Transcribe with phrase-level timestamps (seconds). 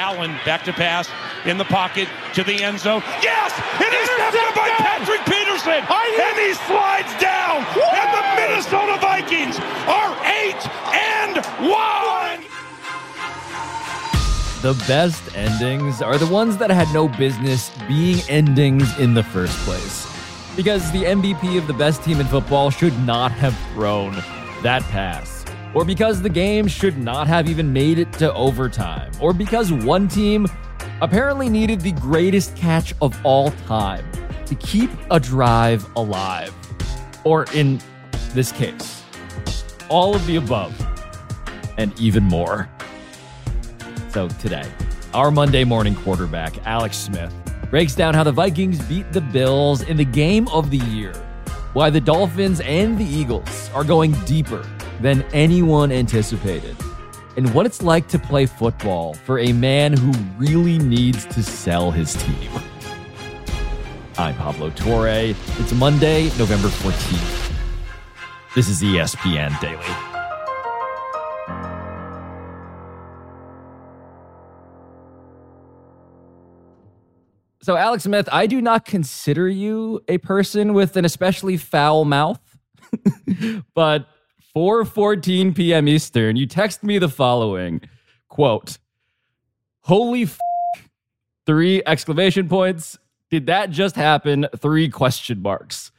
[0.00, 1.10] Allen back to pass
[1.44, 3.02] in the pocket to the end zone.
[3.20, 3.52] Yes!
[3.76, 5.84] It is intercepted by Patrick Peterson!
[5.84, 7.60] And he slides down!
[7.76, 10.56] And the Minnesota Vikings are 8
[10.96, 11.36] and
[11.68, 11.90] 1!
[14.62, 19.56] The best endings are the ones that had no business being endings in the first
[19.58, 20.06] place.
[20.56, 24.14] Because the MVP of the best team in football should not have thrown
[24.62, 25.39] that pass.
[25.74, 29.12] Or because the game should not have even made it to overtime.
[29.20, 30.48] Or because one team
[31.00, 34.04] apparently needed the greatest catch of all time
[34.46, 36.52] to keep a drive alive.
[37.22, 37.80] Or in
[38.32, 39.04] this case,
[39.88, 40.74] all of the above
[41.78, 42.68] and even more.
[44.08, 44.68] So today,
[45.14, 47.32] our Monday morning quarterback, Alex Smith,
[47.70, 51.12] breaks down how the Vikings beat the Bills in the game of the year,
[51.74, 54.66] why the Dolphins and the Eagles are going deeper
[55.00, 56.76] than anyone anticipated,
[57.36, 61.90] and what it's like to play football for a man who really needs to sell
[61.90, 62.50] his team.
[64.18, 65.08] I'm Pablo Torre.
[65.08, 67.52] It's Monday, November 14th.
[68.54, 70.10] This is ESPN Daily.
[77.62, 82.40] So, Alex Smith, I do not consider you a person with an especially foul mouth,
[83.74, 84.06] but
[84.54, 85.88] 4:14 p.m.
[85.88, 87.80] Eastern, you text me the following
[88.28, 88.78] quote:
[89.82, 90.38] "Holy f-
[91.46, 92.98] three exclamation points!
[93.30, 94.46] Did that just happen?
[94.56, 95.92] Three question marks."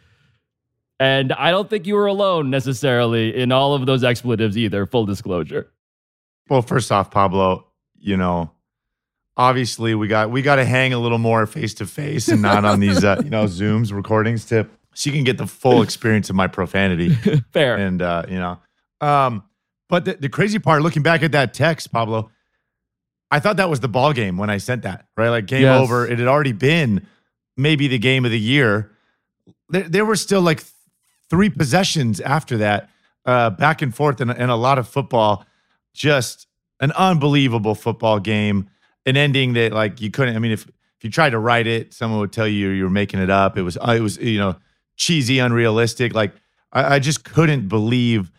[0.99, 4.85] And I don't think you were alone necessarily in all of those expletives either.
[4.85, 5.71] Full disclosure.
[6.47, 7.65] Well, first off, Pablo,
[7.97, 8.51] you know,
[9.37, 12.65] obviously we got we got to hang a little more face to face and not
[12.65, 16.29] on these uh, you know zooms recordings to so you can get the full experience
[16.29, 17.09] of my profanity
[17.53, 18.59] fair and uh you know
[19.01, 19.43] um
[19.89, 22.29] but the, the crazy part looking back at that text pablo
[23.29, 25.79] i thought that was the ball game when i sent that right like game Yes.
[25.81, 27.05] over it had already been
[27.57, 28.91] maybe the game of the year
[29.69, 30.71] there, there were still like th-
[31.29, 32.89] three possessions after that
[33.25, 35.45] uh back and forth and, and a lot of football
[35.93, 36.47] just
[36.79, 38.69] an unbelievable football game
[39.05, 40.35] an ending that like you couldn't.
[40.35, 42.89] I mean, if if you tried to write it, someone would tell you you were
[42.91, 43.57] making it up.
[43.57, 44.55] It was uh, it was you know
[45.01, 46.13] cheesy, unrealistic.
[46.13, 46.33] Like
[46.71, 48.31] I, I just couldn't believe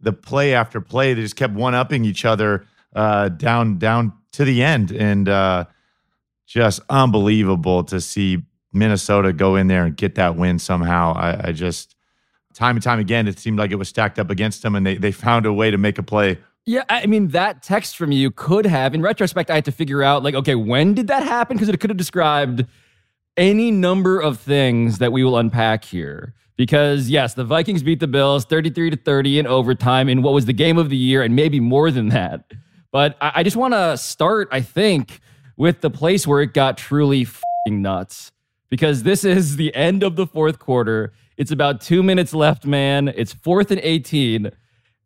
[0.00, 1.12] the play after play.
[1.14, 5.64] They just kept one upping each other uh, down down to the end, and uh,
[6.46, 8.42] just unbelievable to see
[8.72, 11.12] Minnesota go in there and get that win somehow.
[11.12, 11.94] I, I just
[12.54, 14.96] time and time again, it seemed like it was stacked up against them, and they
[14.96, 16.38] they found a way to make a play.
[16.64, 20.02] Yeah, I mean, that text from you could have, in retrospect, I had to figure
[20.02, 21.56] out, like, okay, when did that happen?
[21.56, 22.66] Because it could have described
[23.38, 26.34] any number of things that we will unpack here.
[26.56, 30.44] Because, yes, the Vikings beat the Bills 33 to 30 in overtime in what was
[30.46, 32.50] the game of the year, and maybe more than that.
[32.90, 35.20] But I, I just want to start, I think,
[35.56, 37.26] with the place where it got truly
[37.68, 38.32] nuts.
[38.70, 41.12] Because this is the end of the fourth quarter.
[41.36, 43.08] It's about two minutes left, man.
[43.08, 44.50] It's fourth and 18.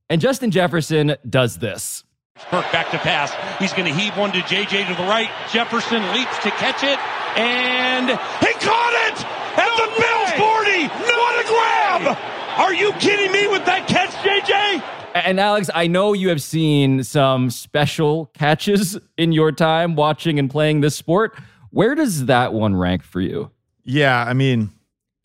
[0.09, 2.03] And Justin Jefferson does this.
[2.37, 3.33] Kirk back to pass.
[3.59, 5.31] He's going to heave one to JJ to the right.
[5.51, 6.99] Jefferson leaps to catch it,
[7.37, 9.25] and he caught it
[9.59, 10.89] at the Bills 40.
[10.89, 12.19] what a grab!
[12.59, 14.83] Are you kidding me with that catch, JJ?
[15.15, 20.51] And Alex, I know you have seen some special catches in your time watching and
[20.51, 21.37] playing this sport.
[21.71, 23.51] Where does that one rank for you?
[23.85, 24.71] Yeah, I mean,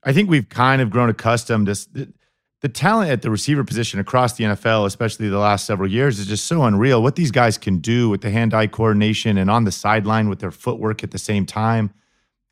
[0.04, 1.88] I think we've kind of grown accustomed to s-
[2.62, 6.28] the, talent at the receiver position across the NFL, especially the last several years, is
[6.28, 7.02] just so unreal.
[7.04, 10.52] What these guys can do with the hand-eye coordination and on the sideline with their
[10.52, 11.92] footwork at the same time,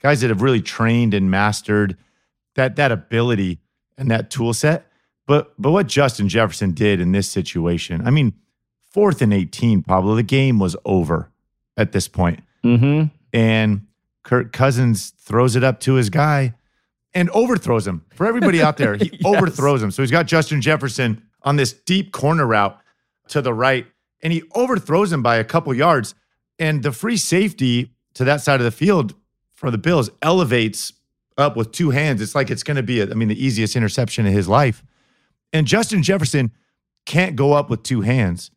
[0.02, 1.98] guys that have really trained and mastered
[2.56, 3.60] that that ability
[3.98, 4.88] and that tool set.
[5.28, 8.34] But but what Justin Jefferson did in this situation, I mean,
[8.92, 11.32] fourth and eighteen, Pablo, the game was over
[11.78, 13.08] at this point Mm-hmm.
[13.34, 13.86] and
[14.24, 16.54] Kirk Cousins throws it up to his guy
[17.16, 18.04] and overthrows him.
[18.14, 19.22] For everybody out there, he Yes.
[19.26, 19.90] overthrows him.
[19.90, 22.78] So he's got Justin Jefferson on this deep corner route
[23.30, 23.88] to the right,
[24.22, 26.14] and he overthrows him by a couple yards.
[26.60, 29.16] And the free safety to that side of the field
[29.54, 30.94] for the Bills elevates
[31.38, 32.22] up with two hands.
[32.22, 34.84] It's like it's going to be, a, I mean, the easiest interception of his life.
[35.52, 36.52] And Justin Jefferson
[37.06, 38.52] can't go up with two hands.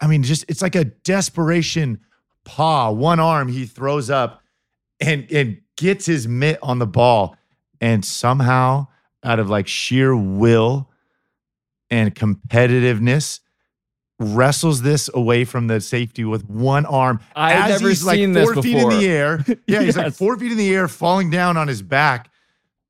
[0.00, 2.00] I mean, just it's like a desperation
[2.44, 4.42] paw, one arm he throws up
[5.00, 7.36] and and gets his mitt on the ball
[7.80, 8.86] and somehow
[9.24, 10.88] out of like sheer will
[11.90, 13.40] and competitiveness
[14.20, 18.32] wrestles this away from the safety with one arm I've as never he's like seen
[18.32, 19.00] this four feet in before.
[19.00, 19.44] the air.
[19.66, 22.30] Yeah, he's like four feet in the air, falling down on his back,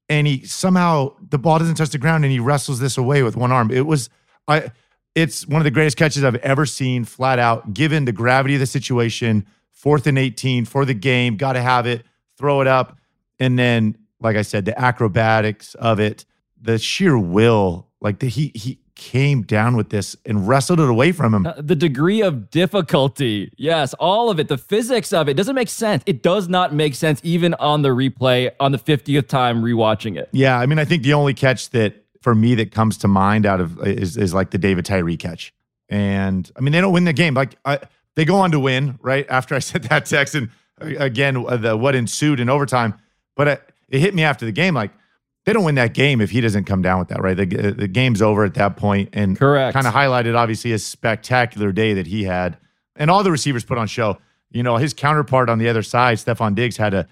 [0.09, 3.37] and he somehow the ball doesn't touch the ground, and he wrestles this away with
[3.37, 3.71] one arm.
[3.71, 4.09] It was,
[4.47, 4.71] I,
[5.15, 7.75] it's one of the greatest catches I've ever seen, flat out.
[7.75, 11.87] Given the gravity of the situation, fourth and 18 for the game, got to have
[11.87, 12.05] it,
[12.39, 12.97] throw it up.
[13.39, 16.25] And then, like I said, the acrobatics of it,
[16.61, 21.13] the sheer will, like the, he, he, came down with this and wrestled it away
[21.13, 21.47] from him.
[21.47, 25.69] Uh, the degree of difficulty, yes, all of it, the physics of it doesn't make
[25.69, 26.03] sense.
[26.05, 30.29] It does not make sense even on the replay on the 50th time rewatching it.
[30.33, 33.47] Yeah, I mean, I think the only catch that for me that comes to mind
[33.47, 35.55] out of is is like the David Tyree catch.
[35.89, 37.35] And I mean, they don't win the game.
[37.35, 37.79] Like I,
[38.17, 41.95] they go on to win right after I said that text, and again, the what
[41.95, 42.95] ensued in overtime.
[43.37, 44.93] But it, it hit me after the game, like
[45.45, 47.37] they don't win that game if he doesn't come down with that, right?
[47.37, 49.75] The, the game's over at that point, and correct.
[49.75, 52.59] Kind of highlighted obviously a spectacular day that he had,
[52.97, 54.19] and all the receivers put on show.
[54.51, 57.07] You know, his counterpart on the other side, Stefon Diggs, had a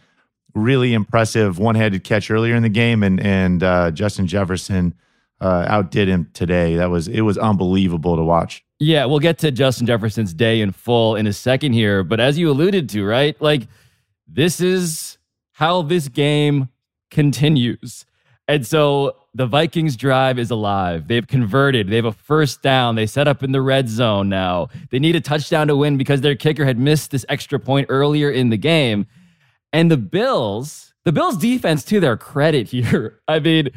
[0.55, 4.95] really impressive one-handed catch earlier in the game, and and uh, Justin Jefferson
[5.41, 6.77] uh, outdid him today.
[6.77, 8.65] That was it was unbelievable to watch.
[8.79, 12.39] Yeah, we'll get to Justin Jefferson's day in full in a second here, but as
[12.39, 13.41] you alluded to, right?
[13.41, 13.63] Like
[14.29, 15.16] this is
[15.57, 16.69] how this game
[17.11, 18.05] continues.
[18.47, 21.09] And so the Vikings drive is alive.
[21.09, 21.89] They've converted.
[21.89, 22.95] They have a first down.
[22.95, 24.69] They set up in the red zone now.
[24.91, 28.31] They need a touchdown to win because their kicker had missed this extra point earlier
[28.31, 29.07] in the game.
[29.73, 33.21] And the Bills, the Bills defense to their credit here.
[33.27, 33.71] I mean,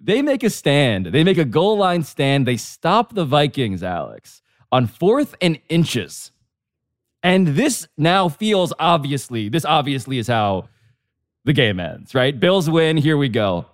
[0.00, 1.06] they make a stand.
[1.06, 2.46] They make a goal line stand.
[2.46, 4.40] They stop the Vikings, Alex,
[4.70, 6.30] on fourth and inches.
[7.24, 10.68] And this now feels obviously, this obviously is how
[11.44, 12.38] the game ends, right?
[12.38, 12.96] Bills win.
[12.96, 13.66] Here we go.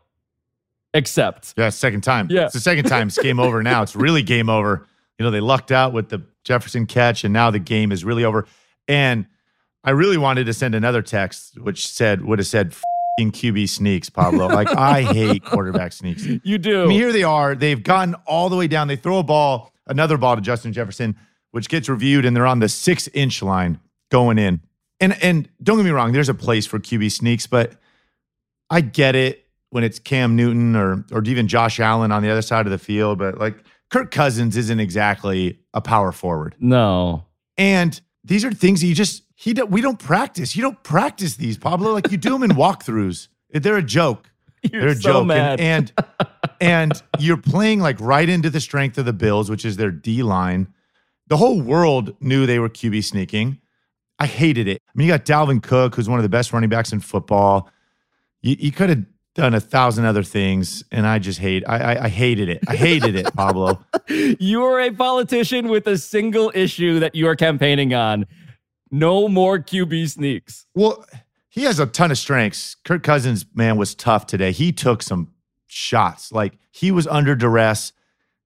[0.92, 1.54] Except.
[1.56, 2.28] Yeah, second time.
[2.30, 2.44] Yeah.
[2.44, 3.08] It's the second time.
[3.08, 3.82] It's game over now.
[3.82, 4.86] It's really game over.
[5.18, 8.24] You know, they lucked out with the Jefferson catch, and now the game is really
[8.24, 8.46] over.
[8.88, 9.26] And
[9.84, 12.74] I really wanted to send another text which said, would have said,
[13.20, 14.48] QB sneaks, Pablo.
[14.60, 16.24] Like, I hate quarterback sneaks.
[16.42, 16.84] You do.
[16.84, 17.54] I mean, here they are.
[17.54, 18.88] They've gotten all the way down.
[18.88, 21.16] They throw a ball, another ball to Justin Jefferson,
[21.50, 23.78] which gets reviewed, and they're on the six inch line
[24.10, 24.60] going in.
[25.00, 27.72] And and don't get me wrong, there's a place for QB sneaks, but
[28.68, 32.42] I get it when it's Cam Newton or or even Josh Allen on the other
[32.42, 33.56] side of the field, but like
[33.90, 36.54] Kirk Cousins isn't exactly a power forward.
[36.58, 37.24] No.
[37.56, 40.54] And these are things that you just he do, we don't practice.
[40.54, 41.92] You don't practice these, Pablo.
[41.92, 43.28] Like you do them in walkthroughs.
[43.52, 44.30] They're a joke.
[44.62, 45.26] You're They're a so joke.
[45.28, 45.60] mad.
[45.60, 46.28] And, and
[46.60, 50.22] and you're playing like right into the strength of the Bills, which is their D
[50.22, 50.68] line.
[51.28, 53.59] The whole world knew they were QB sneaking.
[54.20, 54.82] I hated it.
[54.86, 57.70] I mean, you got Dalvin Cook, who's one of the best running backs in football.
[58.42, 61.64] You, you could have done a thousand other things, and I just hate.
[61.66, 62.60] I, I, I hated it.
[62.68, 63.82] I hated it, Pablo.
[64.08, 68.26] You are a politician with a single issue that you are campaigning on.
[68.90, 70.66] No more QB sneaks.
[70.74, 71.04] Well,
[71.48, 72.74] he has a ton of strengths.
[72.84, 74.50] Kirk Cousins, man, was tough today.
[74.50, 75.30] He took some
[75.68, 76.32] shots.
[76.32, 77.92] Like he was under duress.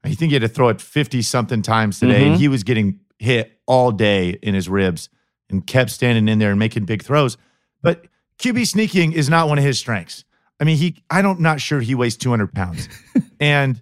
[0.05, 2.27] I think he had to throw it 50 something times today, Mhm.
[2.33, 5.09] and he was getting hit all day in his ribs
[5.55, 7.37] and kept standing in there and making big throws.
[7.83, 8.07] But
[8.39, 10.25] QB sneaking is not one of his strengths.
[10.61, 12.89] I mean, he I don't not sure he weighs 200 pounds.
[13.41, 13.81] and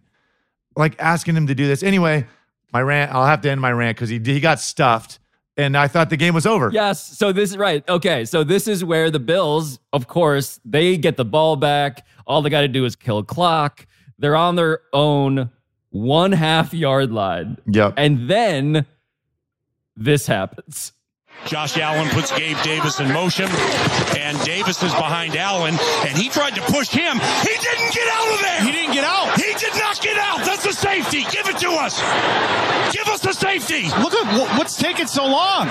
[0.77, 1.83] like asking him to do this.
[1.83, 2.27] Anyway,
[2.73, 5.19] my rant, I'll have to end my rant because he he got stuffed.
[5.55, 6.71] And I thought the game was over.
[6.73, 7.19] Yes.
[7.19, 7.87] So this is right.
[7.87, 8.25] Okay.
[8.25, 12.07] So this is where the Bills, of course, they get the ball back.
[12.27, 13.87] All they got to do is kill clock.
[14.19, 15.51] They're on their own
[15.91, 17.59] one half yard line.
[17.67, 17.95] Yep.
[17.99, 18.87] And then
[19.95, 20.93] this happens.
[21.47, 23.49] Josh Allen puts Gabe Davis in motion,
[24.17, 27.19] and Davis is behind Allen, and he tried to push him.
[27.19, 28.63] He didn't get out of there.
[28.65, 29.37] He didn't get out.
[29.37, 30.45] He did not get out.
[30.45, 31.25] That's a safety.
[31.31, 32.01] Give it to us.
[32.93, 33.89] Give us the safety.
[34.01, 35.69] Look at what's taking so long.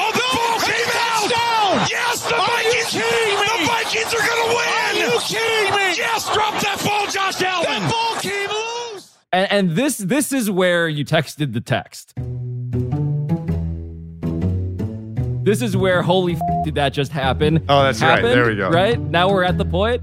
[0.00, 1.28] Oh, the ball came out.
[1.28, 1.86] Touchdown!
[1.90, 2.90] Yes, the Are you Vikings.
[2.92, 3.46] kidding me?
[3.46, 4.68] The Vikings are going to win.
[4.68, 5.96] Are you kidding me?
[5.96, 7.66] Yes, drop that ball, Josh Allen.
[7.66, 8.48] That ball came
[8.94, 9.16] loose.
[9.32, 12.14] And, and this this is where you texted the text.
[15.48, 17.64] This is where holy f- did that just happen?
[17.70, 18.16] Oh, that's right.
[18.16, 18.68] happened, There we go.
[18.68, 20.02] Right now we're at the point.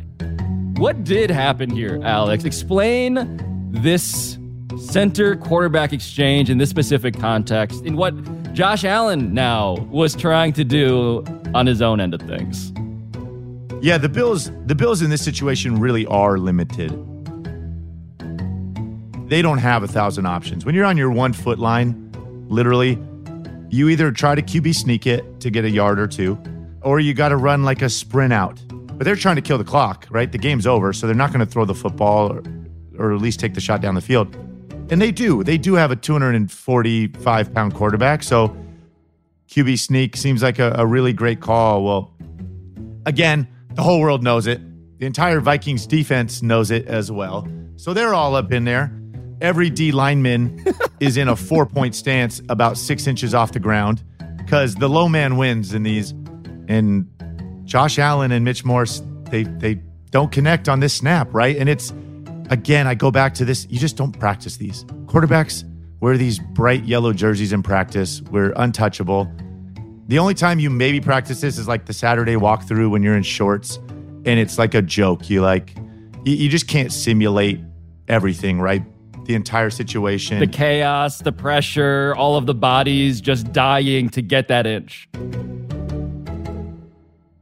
[0.79, 2.45] What did happen here, Alex?
[2.45, 4.39] Explain this
[4.75, 8.15] center quarterback exchange in this specific context in what
[8.55, 11.23] Josh Allen now was trying to do
[11.53, 12.73] on his own end of things.
[13.83, 16.89] Yeah, the Bills the Bills in this situation really are limited.
[19.29, 20.65] They don't have a thousand options.
[20.65, 22.11] When you're on your one foot line,
[22.49, 22.97] literally,
[23.75, 26.41] you either try to QB sneak it to get a yard or two,
[26.81, 28.59] or you got to run like a sprint out.
[28.69, 30.31] But they're trying to kill the clock, right?
[30.31, 32.43] The game's over, so they're not going to throw the football or,
[32.97, 34.33] or at least take the shot down the field.
[34.89, 35.43] And they do.
[35.43, 38.23] They do have a 245 pound quarterback.
[38.23, 38.55] So
[39.49, 41.83] QB sneak seems like a, a really great call.
[41.83, 42.13] Well,
[43.05, 44.61] again, the whole world knows it.
[44.99, 47.45] The entire Vikings defense knows it as well.
[47.75, 48.97] So they're all up in there.
[49.45, 50.65] Every D lineman
[50.99, 54.03] is in a four point stance about six inches off the ground
[54.37, 56.11] because the low man wins in these.
[56.67, 57.07] And
[57.65, 59.75] Josh Allen and Mitch Morse, they they
[60.09, 61.55] don't connect on this snap, right?
[61.55, 61.93] And it's
[62.49, 63.67] again, I go back to this.
[63.69, 64.83] You just don't practice these.
[65.05, 65.63] Quarterbacks
[65.99, 68.21] wear these bright yellow jerseys in practice.
[68.23, 69.31] We're untouchable.
[70.07, 73.23] The only time you maybe practice this is like the Saturday walkthrough when you're in
[73.23, 73.77] shorts
[74.25, 75.29] and it's like a joke.
[75.29, 75.75] You like,
[76.25, 77.59] you, you just can't simulate
[78.07, 78.83] everything, right?
[79.25, 80.39] The entire situation.
[80.39, 85.09] The chaos, the pressure, all of the bodies just dying to get that inch.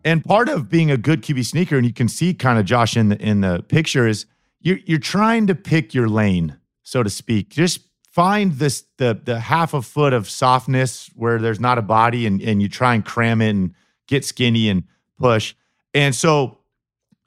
[0.05, 2.97] And part of being a good QB sneaker, and you can see kind of Josh
[2.97, 4.25] in the in the picture, is
[4.59, 7.49] you're you're trying to pick your lane, so to speak.
[7.49, 12.25] Just find this the the half a foot of softness where there's not a body,
[12.25, 13.73] and and you try and cram it and
[14.07, 14.83] get skinny and
[15.17, 15.55] push.
[15.93, 16.59] And so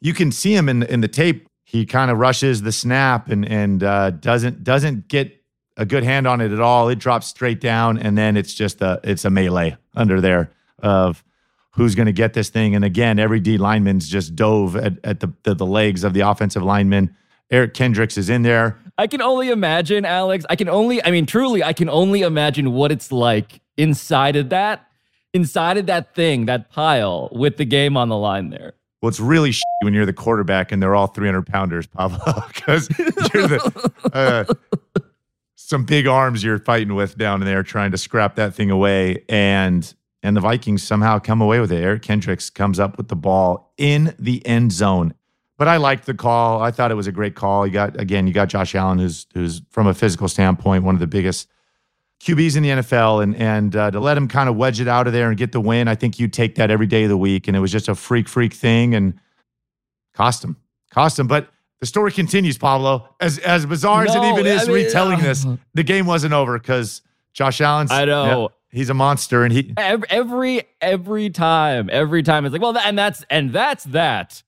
[0.01, 1.46] you can see him in the, in the tape.
[1.68, 5.42] He kind of rushes the snap and and uh, doesn't doesn't get
[5.76, 6.88] a good hand on it at all.
[6.88, 11.25] It drops straight down, and then it's just a it's a melee under there of
[11.73, 12.76] who's going to get this thing.
[12.76, 16.20] And again, every D lineman's just dove at, at the, the, the legs of the
[16.20, 17.16] offensive lineman.
[17.50, 18.78] Eric Kendricks is in there.
[18.96, 20.46] I can only imagine, Alex.
[20.49, 24.50] I can only, I mean, truly, I can only imagine what it's like inside of
[24.50, 24.87] that,
[25.35, 28.75] inside of that thing, that pile with the game on the line there.
[29.00, 33.47] Well, it's really when you're the quarterback and they're all 300 pounders, Pablo, because you're
[33.49, 34.45] the uh,
[35.55, 39.25] some big arms you're fighting with down there trying to scrap that thing away.
[39.29, 41.83] And and the Vikings somehow come away with it.
[41.83, 45.15] Eric Kendricks comes up with the ball in the end zone.
[45.59, 46.61] But I liked the call.
[46.62, 47.67] I thought it was a great call.
[47.67, 51.00] You got again, you got Josh Allen, who's who's from a physical standpoint one of
[51.00, 51.49] the biggest
[52.23, 55.06] QBs in the NFL, and and uh, to let him kind of wedge it out
[55.06, 57.16] of there and get the win, I think you take that every day of the
[57.16, 57.46] week.
[57.46, 59.14] And it was just a freak, freak thing, and
[60.14, 60.56] cost him,
[60.90, 61.26] cost him.
[61.26, 61.49] But
[61.80, 63.08] the story continues, Pablo.
[63.20, 66.06] As as bizarre no, as it even is I mean, retelling uh, this, the game
[66.06, 67.90] wasn't over because Josh Allen's.
[67.90, 72.76] I know he's a monster and he every every time every time it's like well
[72.76, 74.42] and that's and that's that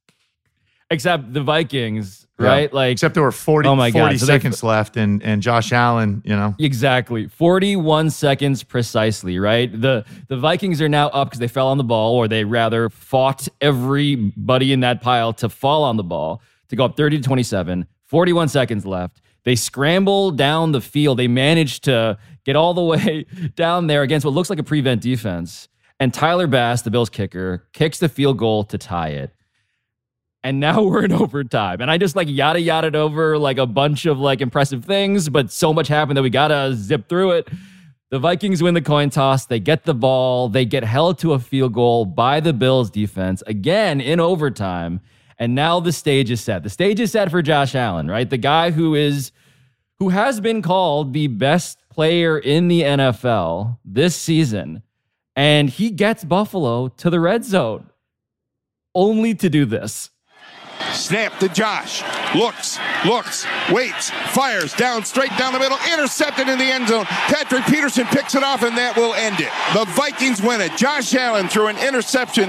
[0.91, 4.21] except the vikings right like except there were 40, oh my 40 God.
[4.21, 10.05] So seconds left and and josh allen you know exactly 41 seconds precisely right the
[10.29, 13.49] the vikings are now up because they fell on the ball or they rather fought
[13.61, 17.87] everybody in that pile to fall on the ball to go up 30 to 27
[18.07, 21.19] 41 seconds left they scramble down the field.
[21.19, 25.01] They manage to get all the way down there against what looks like a prevent
[25.01, 25.71] defense.
[25.99, 29.33] And Tyler Bass, the Bills kicker, kicks the field goal to tie it.
[30.43, 31.81] And now we're in overtime.
[31.81, 35.51] And I just like yada yada over like a bunch of like impressive things, but
[35.51, 37.49] so much happened that we gotta zip through it.
[38.11, 39.45] The Vikings win the coin toss.
[39.45, 40.49] They get the ball.
[40.49, 45.01] They get held to a field goal by the Bills defense again in overtime.
[45.39, 46.63] And now the stage is set.
[46.63, 48.29] The stage is set for Josh Allen, right?
[48.29, 49.31] The guy who is
[49.99, 54.83] who has been called the best player in the NFL this season.
[55.37, 57.91] And he gets Buffalo to the red zone
[58.95, 60.11] only to do this.
[60.93, 62.03] Snap to Josh.
[62.35, 67.05] Looks, looks, waits, fires down, straight down the middle, intercepted in the end zone.
[67.05, 69.51] Patrick Peterson picks it off, and that will end it.
[69.75, 70.77] The Vikings win it.
[70.77, 72.45] Josh Allen threw an interception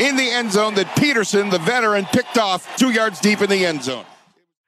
[0.00, 3.64] in the end zone that Peterson, the veteran, picked off two yards deep in the
[3.64, 4.04] end zone.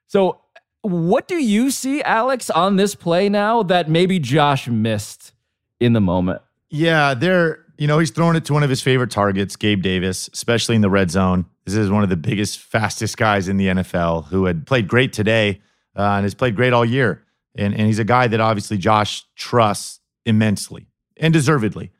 [0.07, 0.41] So,
[0.81, 5.33] what do you see, Alex, on this play now that maybe Josh missed
[5.79, 6.41] in the moment?
[6.69, 10.29] Yeah, they're you know, he's throwing it to one of his favorite targets, Gabe Davis,
[10.33, 11.45] especially in the red zone.
[11.65, 15.13] This is one of the biggest, fastest guys in the NFL who had played great
[15.13, 15.61] today
[15.95, 17.23] uh, and has played great all year.
[17.55, 21.91] And, and he's a guy that obviously Josh trusts immensely and deservedly.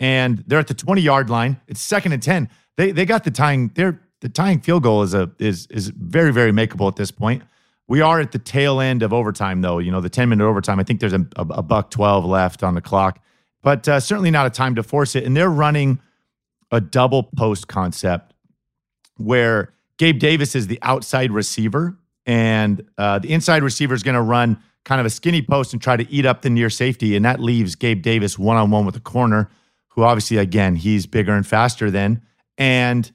[0.00, 1.60] And they're at the 20 yard line.
[1.68, 2.48] It's second and 10.
[2.76, 6.32] They, they got the tying, they're, the tying field goal is a is is very,
[6.32, 7.42] very makeable at this point.
[7.88, 9.78] We are at the tail end of overtime, though.
[9.78, 10.78] You know, the 10 minute overtime.
[10.78, 13.21] I think there's a, a, a buck 12 left on the clock
[13.62, 15.24] but uh, certainly not a time to force it.
[15.24, 16.00] And they're running
[16.70, 18.34] a double post concept
[19.16, 24.22] where Gabe Davis is the outside receiver, and uh, the inside receiver is going to
[24.22, 27.14] run kind of a skinny post and try to eat up the near safety.
[27.14, 29.50] And that leaves Gabe Davis one on one with the corner,
[29.88, 32.22] who obviously, again, he's bigger and faster than.
[32.58, 33.10] And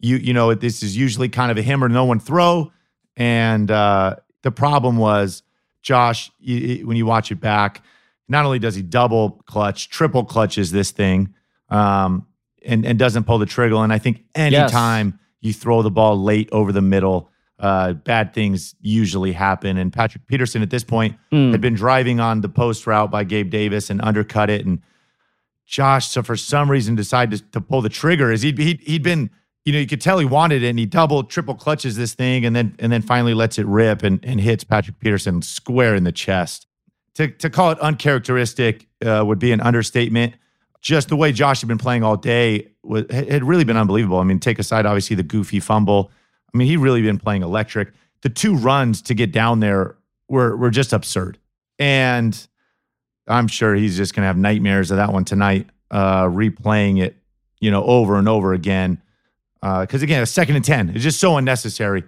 [0.00, 2.72] you, you know, this is usually kind of a him or no one throw.
[3.16, 5.42] And uh, the problem was,
[5.82, 7.82] Josh, you, when you watch it back,
[8.28, 11.34] not only does he double clutch, triple clutches this thing,
[11.68, 12.26] um,
[12.64, 13.76] and and doesn't pull the trigger.
[13.76, 15.18] And I think anytime yes.
[15.40, 19.76] you throw the ball late over the middle, uh, bad things usually happen.
[19.76, 21.52] And Patrick Peterson at this point mm.
[21.52, 24.64] had been driving on the post route by Gabe Davis and undercut it.
[24.64, 24.82] And
[25.66, 28.32] Josh, so for some reason, decided to, to pull the trigger.
[28.32, 29.30] Is he'd, he'd he'd been
[29.64, 32.44] you know, you could tell he wanted it and he double, triple clutches this thing
[32.44, 36.04] and then and then finally lets it rip and, and hits Patrick Peterson square in
[36.04, 36.66] the chest.
[37.14, 40.34] To, to call it uncharacteristic uh, would be an understatement.
[40.80, 44.18] Just the way Josh had been playing all day was, had really been unbelievable.
[44.18, 46.10] I mean, take aside obviously the goofy fumble.
[46.52, 47.92] I mean, he really been playing electric.
[48.22, 49.96] The two runs to get down there
[50.28, 51.38] were were just absurd.
[51.78, 52.46] And
[53.28, 57.16] I'm sure he's just gonna have nightmares of that one tonight, uh, replaying it,
[57.60, 59.00] you know, over and over again.
[59.62, 62.04] Because uh, again, a second and ten is just so unnecessary.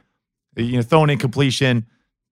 [0.57, 1.87] You know, throwing incompletion,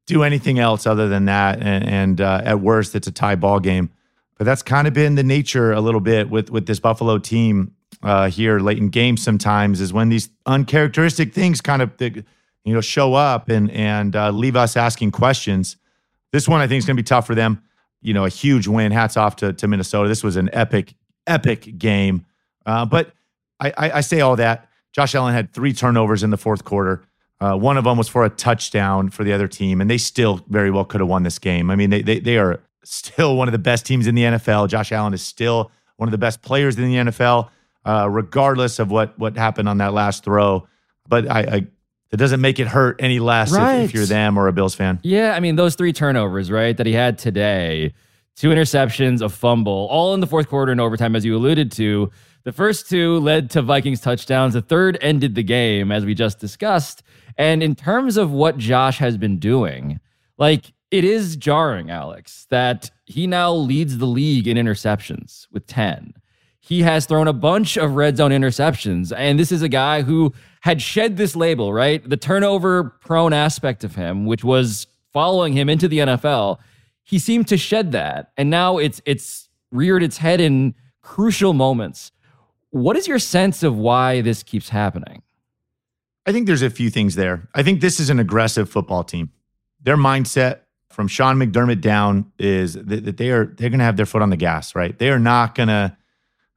[0.07, 3.61] do anything else other than that, and, and uh, at worst, it's a tie ball
[3.61, 3.91] game.
[4.37, 7.75] But that's kind of been the nature a little bit with with this Buffalo team
[8.03, 9.23] uh, here late in games.
[9.23, 12.25] Sometimes is when these uncharacteristic things kind of you
[12.65, 15.77] know show up and and uh, leave us asking questions.
[16.33, 17.63] This one I think is going to be tough for them.
[18.03, 18.93] You know, a huge win.
[18.93, 20.09] Hats off to to Minnesota.
[20.09, 20.95] This was an epic
[21.27, 22.27] epic game.
[22.67, 23.13] Uh, but
[23.61, 27.03] I, I, I say all that Josh Allen had three turnovers in the fourth quarter.
[27.41, 30.45] Uh, one of them was for a touchdown for the other team, and they still
[30.49, 31.71] very well could have won this game.
[31.71, 34.69] I mean, they, they, they are still one of the best teams in the NFL.
[34.69, 37.51] Josh Allen is still one of the best players in the NFL,
[37.85, 40.67] uh, regardless of what what happened on that last throw.
[41.09, 41.67] But I, I
[42.11, 43.79] it doesn't make it hurt any less right.
[43.79, 45.01] if, if you're them or a Bills fan.
[45.03, 47.93] Yeah, I mean those three turnovers, right, that he had today,
[48.37, 52.11] two interceptions, a fumble, all in the fourth quarter and overtime, as you alluded to.
[52.45, 54.53] The first two led to Vikings touchdowns.
[54.53, 57.03] The third ended the game, as we just discussed.
[57.39, 59.99] And in terms of what Josh has been doing,
[60.37, 66.13] like it is jarring, Alex, that he now leads the league in interceptions with 10.
[66.61, 69.13] He has thrown a bunch of red zone interceptions.
[69.17, 72.07] And this is a guy who had shed this label, right?
[72.09, 76.59] The turnover prone aspect of him, which was following him into the NFL.
[77.03, 78.33] He seemed to shed that.
[78.37, 82.13] And now it's it's reared its head in crucial moments
[82.75, 85.23] what is your sense of why this keeps happening?
[86.27, 87.49] I think there's a few things there.
[87.55, 89.31] I think this is an aggressive football team.
[89.81, 94.07] Their mindset from Sean McDermott down is that they are they're going to have their
[94.07, 94.99] foot on the gas, right?
[94.99, 95.97] They are not going to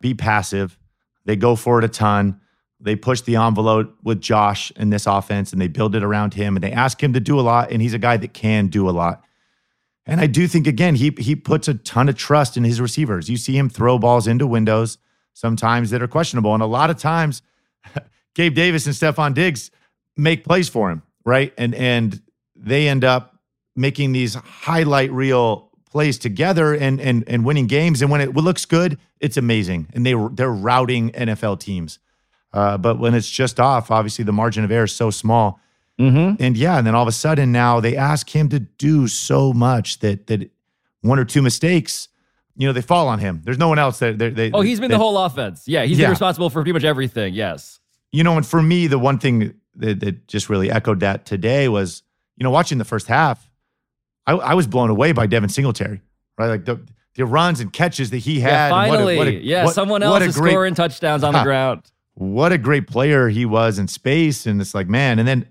[0.02, 0.80] be passive.
[1.26, 2.42] They go for it a ton.
[2.80, 6.56] They push the envelope with Josh in this offense and they build it around him
[6.56, 8.90] and they ask him to do a lot and he's a guy that can do
[8.90, 9.24] a lot.
[10.08, 13.30] And I do think again he he puts a ton of trust in his receivers.
[13.30, 14.98] You see him throw balls into windows
[15.38, 16.54] sometimes that are questionable.
[16.56, 17.44] And a lot of times,
[18.34, 19.70] Gabe Davis and Stefon Diggs
[20.16, 21.54] make plays for him, right?
[21.58, 22.22] And and
[22.56, 23.36] they end up
[23.76, 28.02] making these highlight reel plays together and and and winning games.
[28.02, 29.88] And when it looks good, it's amazing.
[29.94, 32.00] And they they're routing NFL teams.
[32.52, 35.60] Uh, but when it's just off, obviously the margin of error is so small.
[36.00, 36.42] Mm-hmm.
[36.42, 39.54] And yeah, and then all of a sudden now they ask him to do so
[39.54, 40.50] much that that
[41.02, 42.08] one or two mistakes
[42.58, 43.42] you know, they fall on him.
[43.44, 44.52] There's no one else that they.
[44.52, 45.68] oh, he's been they, the whole offense.
[45.68, 46.06] Yeah, he's yeah.
[46.06, 47.34] been responsible for pretty much everything.
[47.34, 47.80] Yes.
[48.12, 51.70] You know, and for me, the one thing that, that just really echoed that today
[51.70, 52.04] was,
[52.36, 53.50] you know, watching the first half,
[54.26, 56.02] I, I was blown away by Devin Singletary.
[56.38, 56.80] Right, like the
[57.16, 58.50] the runs and catches that he had.
[58.50, 61.34] Yeah, finally, what a, what a, yeah, what, someone else is great, scoring touchdowns on
[61.34, 61.82] the ground.
[62.14, 65.48] What a great player he was in space, and it's like, man, and then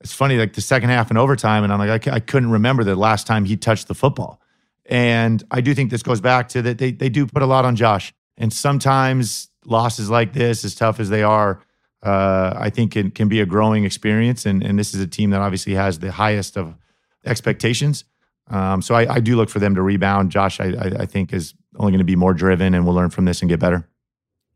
[0.00, 2.84] it's funny, like the second half and overtime, and I'm like, I, I couldn't remember
[2.84, 4.40] the last time he touched the football.
[4.88, 7.64] And I do think this goes back to that they, they do put a lot
[7.64, 8.12] on Josh.
[8.36, 11.60] And sometimes losses like this, as tough as they are,
[12.02, 14.46] uh, I think it can be a growing experience.
[14.46, 16.76] And, and this is a team that obviously has the highest of
[17.24, 18.04] expectations.
[18.48, 20.30] Um, so I, I, do look for them to rebound.
[20.30, 23.10] Josh, I, I, I think, is only going to be more driven and will learn
[23.10, 23.88] from this and get better.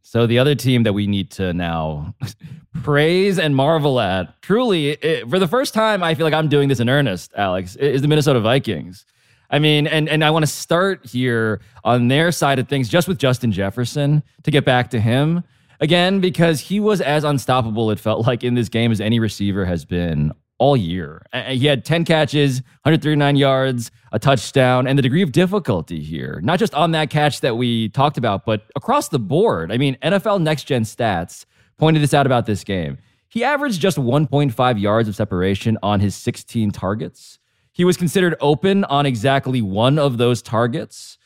[0.03, 2.14] So the other team that we need to now
[2.83, 6.69] praise and marvel at, truly, it, for the first time, I feel like I'm doing
[6.69, 9.05] this in earnest, Alex, is the Minnesota Vikings.
[9.50, 13.08] I mean, and and I want to start here on their side of things, just
[13.08, 15.42] with Justin Jefferson to get back to him
[15.80, 17.90] again because he was as unstoppable.
[17.90, 21.24] It felt like in this game as any receiver has been all year.
[21.48, 26.58] He had 10 catches, 139 yards, a touchdown, and the degree of difficulty here, not
[26.58, 29.72] just on that catch that we talked about, but across the board.
[29.72, 31.46] I mean, NFL Next Gen Stats
[31.78, 32.98] pointed this out about this game.
[33.28, 37.39] He averaged just 1.5 yards of separation on his 16 targets.
[37.72, 41.18] He was considered open on exactly one of those targets.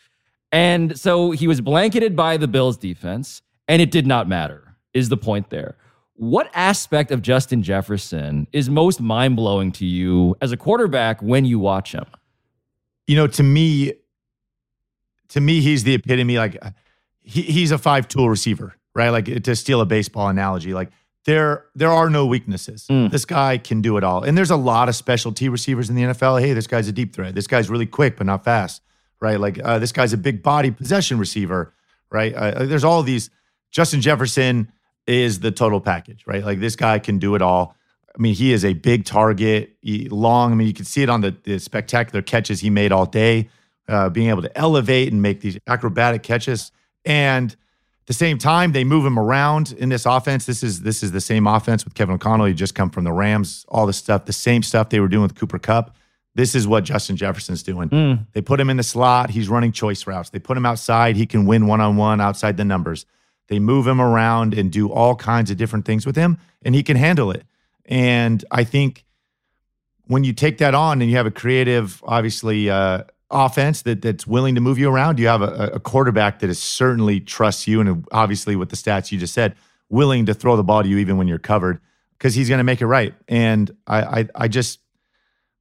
[0.53, 5.09] And so he was blanketed by the Bills defense, and it did not matter, is
[5.09, 5.77] the point there.
[6.17, 11.45] What aspect of Justin Jefferson is most mind blowing to you as a quarterback when
[11.45, 12.05] you watch him?
[13.09, 13.95] You know, to me,
[15.31, 16.39] to me, he's the epitome.
[16.39, 16.63] Like,
[17.21, 19.09] he, he's a five tool receiver, right?
[19.09, 20.91] Like, to steal a baseball analogy, like,
[21.25, 22.87] there there are no weaknesses.
[22.91, 23.11] Mm.
[23.11, 24.23] This guy can do it all.
[24.23, 26.41] And there's a lot of specialty receivers in the NFL.
[26.41, 27.35] Hey, this guy's a deep threat.
[27.35, 28.83] This guy's really quick but not fast,
[29.21, 29.41] right?
[29.41, 31.73] Like uh, this guy's a big body possession receiver,
[32.11, 32.35] right?
[32.35, 33.31] Uh, uh there's all these.
[33.71, 34.71] Justin Jefferson
[35.07, 36.45] is the total package, right?
[36.45, 37.77] Like this guy can do it all.
[38.17, 40.53] I mean, he is a big target, he, long.
[40.53, 43.49] I mean, you can see it on the, the spectacular catches he made all day,
[43.89, 46.71] uh, being able to elevate and make these acrobatic catches.
[47.05, 47.57] And
[48.05, 50.45] at the same time, they move him around in this offense.
[50.45, 52.45] This is this is the same offense with Kevin O'Connell.
[52.45, 53.65] He just come from the Rams.
[53.67, 55.97] All the stuff, the same stuff they were doing with Cooper Kupp.
[56.35, 57.89] This is what Justin Jefferson's doing.
[57.89, 58.27] Mm.
[58.35, 59.31] They put him in the slot.
[59.31, 60.29] He's running choice routes.
[60.29, 61.17] They put him outside.
[61.17, 63.07] He can win one on one outside the numbers.
[63.49, 66.83] They move him around and do all kinds of different things with him, and he
[66.83, 67.45] can handle it.
[67.87, 69.07] And I think
[70.09, 74.27] when you take that on and you have a creative, obviously, uh, offense that that's
[74.27, 77.81] willing to move you around, you have a, a quarterback that is certainly trusts you,
[77.81, 79.55] and obviously with the stats you just said,
[79.89, 81.81] willing to throw the ball to you even when you're covered
[82.19, 83.15] because he's going to make it right.
[83.29, 84.81] And I, I, I just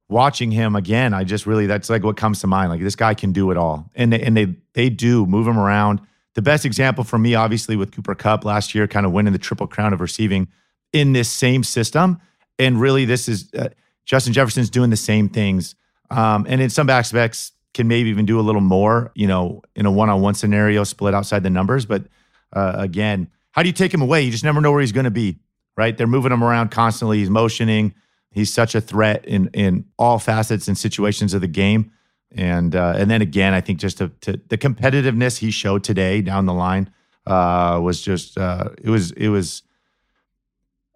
[0.08, 2.70] watching him again, I just really that's like what comes to mind.
[2.70, 5.58] Like this guy can do it all, and they, and they they do move him
[5.58, 6.00] around.
[6.34, 9.38] The best example for me, obviously, with Cooper Kupp last year, kind of winning the
[9.38, 10.48] triple crown of receiving
[10.92, 12.20] in this same system,
[12.58, 13.68] and really this is uh,
[14.04, 15.74] Justin Jefferson's doing the same things,
[16.10, 19.84] um, and in some aspects can maybe even do a little more, you know, in
[19.86, 21.86] a one-on-one scenario, split outside the numbers.
[21.86, 22.04] But
[22.52, 24.22] uh, again, how do you take him away?
[24.22, 25.38] You just never know where he's going to be,
[25.76, 25.96] right?
[25.96, 27.18] They're moving him around constantly.
[27.18, 27.94] He's motioning.
[28.30, 31.92] He's such a threat in in all facets and situations of the game.
[32.32, 36.20] And uh, and then again, I think just to, to, the competitiveness he showed today
[36.20, 36.90] down the line
[37.26, 39.62] uh, was just uh, it was it was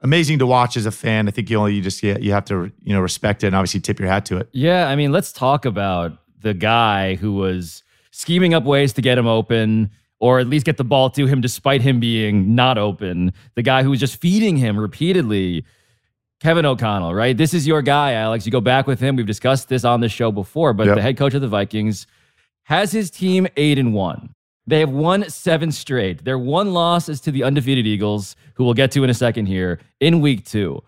[0.03, 1.29] amazing to watch as a fan.
[1.29, 3.81] I think you only you just you have to you know respect it and obviously
[3.81, 4.49] tip your hat to it.
[4.53, 9.19] Yeah, I mean, let's talk about the guy who was scheming up ways to get
[9.19, 13.33] him open or at least get the ball to him despite him being not open.
[13.55, 15.65] The guy who was just feeding him repeatedly.
[16.41, 17.37] Kevin O'Connell, right?
[17.37, 18.47] This is your guy, Alex.
[18.47, 19.17] You go back with him.
[19.17, 20.95] We've discussed this on the show before, but Yep.
[20.97, 22.07] the head coach of the Vikings
[22.65, 24.35] has his team eight and one.
[24.69, 26.25] They have won seven straight.
[26.25, 29.47] Their one loss is to the undefeated Eagles, who we'll get to in a second
[29.47, 30.83] here, in week two.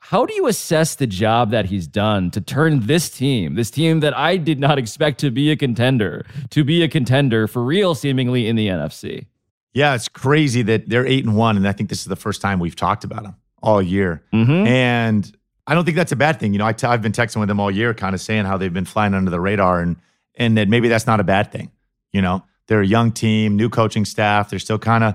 [0.00, 4.00] How do you assess the job that he's done to turn this team, this team
[4.00, 7.94] that I did not expect to be a contender, to be a contender for real,
[7.94, 9.26] seemingly in the NFC?
[9.72, 12.40] Yeah, it's crazy that they're eight and one, and I think this is the first
[12.40, 14.22] time we've talked about them all year.
[14.32, 14.66] Mm-hmm.
[14.66, 15.36] And
[15.68, 16.52] I don't think that's a bad thing.
[16.52, 18.56] You know, I t- I've been texting with them all year, kind of saying how
[18.56, 19.96] they've been flying under the radar, and
[20.34, 21.70] and that maybe that's not a bad thing.
[22.12, 24.50] You know, they're a young team, new coaching staff.
[24.50, 25.14] They're still kind of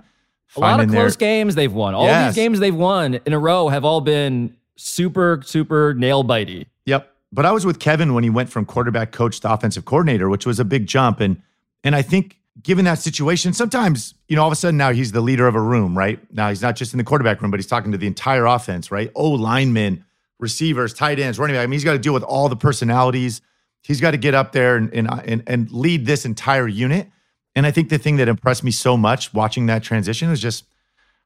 [0.55, 1.93] A lot of finding their close games they've won.
[1.93, 2.33] All Yes.
[2.35, 6.65] these games they've won in a row have all been super, super nail bitey.
[6.85, 7.11] Yep.
[7.31, 10.45] But I was with Kevin when he went from quarterback coach to offensive coordinator, which
[10.45, 11.19] was a big jump.
[11.19, 11.41] And
[11.83, 15.13] and I think given that situation, sometimes, you know, all of a sudden now he's
[15.13, 16.19] the leader of a room, right?
[16.33, 18.91] Now he's not just in the quarterback room, but he's talking to the entire offense,
[18.91, 19.09] right?
[19.15, 20.03] Oh, linemen,
[20.39, 21.63] receivers, tight ends, running back.
[21.63, 23.41] I mean, he's got to deal with all the personalities.
[23.83, 27.07] He's got to get up there and and and, and lead this entire unit.
[27.55, 30.65] And I think the thing that impressed me so much watching that transition was just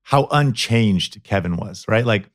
[0.04, 2.06] how unchanged Kevin was, right?
[2.06, 2.30] Like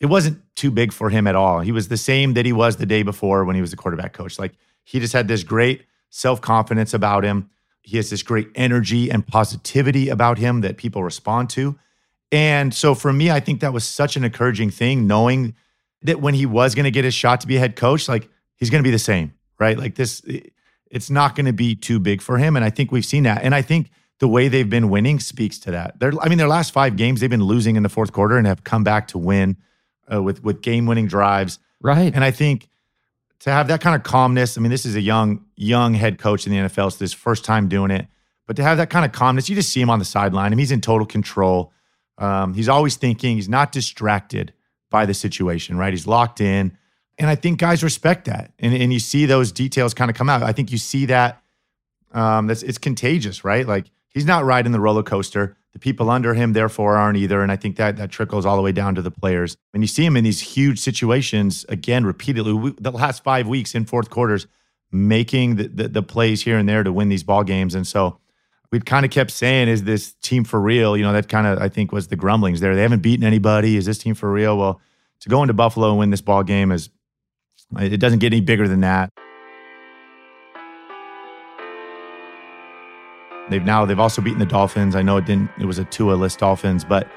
[0.00, 1.60] it wasn't too big for him at all.
[1.60, 4.12] He was the same that he was the day before when he was the quarterback
[4.12, 4.38] coach.
[4.38, 4.52] Like
[4.84, 7.50] he just had this great self confidence about him.
[7.82, 11.78] He has this great energy and positivity about him that people respond to.
[12.32, 15.54] And so for me, I think that was such an encouraging thing, knowing
[16.02, 18.28] that when he was going to get his shot to be a head coach, like
[18.56, 19.78] he's going to be the same, right?
[19.78, 20.22] Like this,
[20.94, 22.54] it's not going to be too big for him.
[22.54, 23.42] And I think we've seen that.
[23.42, 25.98] And I think the way they've been winning speaks to that.
[25.98, 28.46] They're, I mean, their last five games, they've been losing in the fourth quarter and
[28.46, 29.56] have come back to win
[30.10, 31.58] uh, with with game winning drives.
[31.80, 32.14] Right.
[32.14, 32.68] And I think
[33.40, 36.46] to have that kind of calmness, I mean, this is a young, young head coach
[36.46, 36.86] in the NFL.
[36.88, 38.06] It's his first time doing it.
[38.46, 40.46] But to have that kind of calmness, you just see him on the sideline.
[40.46, 41.72] I mean, he's in total control.
[42.18, 44.52] Um, he's always thinking, he's not distracted
[44.90, 45.92] by the situation, right?
[45.92, 46.78] He's locked in.
[47.18, 48.52] And I think guys respect that.
[48.58, 50.42] And, and you see those details kind of come out.
[50.42, 51.42] I think you see that
[52.12, 53.66] um, that's it's contagious, right?
[53.66, 55.56] Like he's not riding the roller coaster.
[55.72, 57.42] The people under him, therefore, aren't either.
[57.42, 59.56] And I think that that trickles all the way down to the players.
[59.72, 62.52] And you see him in these huge situations again, repeatedly.
[62.52, 64.46] We, the last five weeks in fourth quarters,
[64.92, 67.74] making the, the the plays here and there to win these ball games.
[67.74, 68.18] And so
[68.70, 71.58] we'd kind of kept saying, "Is this team for real?" You know, that kind of
[71.58, 72.76] I think was the grumblings there.
[72.76, 73.76] They haven't beaten anybody.
[73.76, 74.56] Is this team for real?
[74.56, 74.80] Well,
[75.20, 76.88] to go into Buffalo and win this ball game is
[77.80, 79.12] it doesn't get any bigger than that.
[83.50, 84.96] They've now they've also beaten the Dolphins.
[84.96, 87.08] I know it didn't it was a Tua list Dolphins, but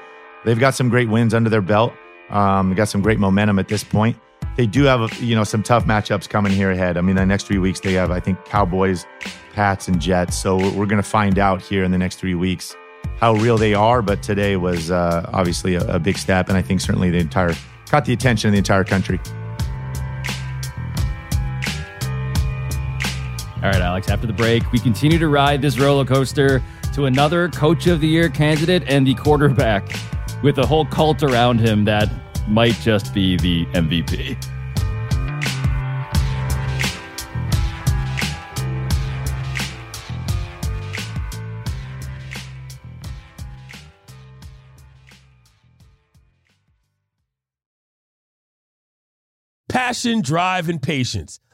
[0.44, 1.92] they've got some great wins under their belt.
[2.30, 4.16] Um, got some great momentum at this point.
[4.56, 6.96] They do have you know some tough matchups coming here ahead.
[6.96, 9.06] I mean, the next three weeks they have I think Cowboys,
[9.54, 10.36] Pats, and Jets.
[10.36, 12.76] So we're going to find out here in the next three weeks
[13.18, 14.02] how real they are.
[14.02, 17.54] But today was uh, obviously a, a big step, and I think certainly the entire
[17.86, 19.18] caught the attention of the entire country.
[23.60, 26.62] All right, Alex, after the break, we continue to ride this roller coaster
[26.94, 29.96] to another Coach of the Year candidate and the quarterback
[30.44, 32.08] with a whole cult around him that
[32.48, 34.36] might just be the MVP.
[49.68, 51.40] Passion, drive, and patience.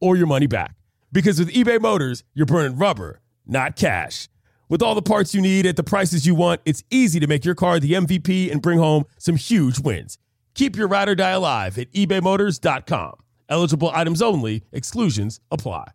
[0.00, 0.74] or your money back.
[1.10, 4.28] Because with eBay Motors, you're burning rubber, not cash.
[4.68, 7.44] With all the parts you need at the prices you want, it's easy to make
[7.44, 10.18] your car the MVP and bring home some huge wins.
[10.54, 13.14] Keep your ride or die alive at ebaymotors.com.
[13.48, 15.88] Eligible items only, exclusions apply.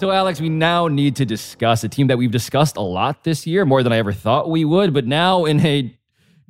[0.00, 3.46] So, Alex, we now need to discuss a team that we've discussed a lot this
[3.46, 5.94] year, more than I ever thought we would, but now in a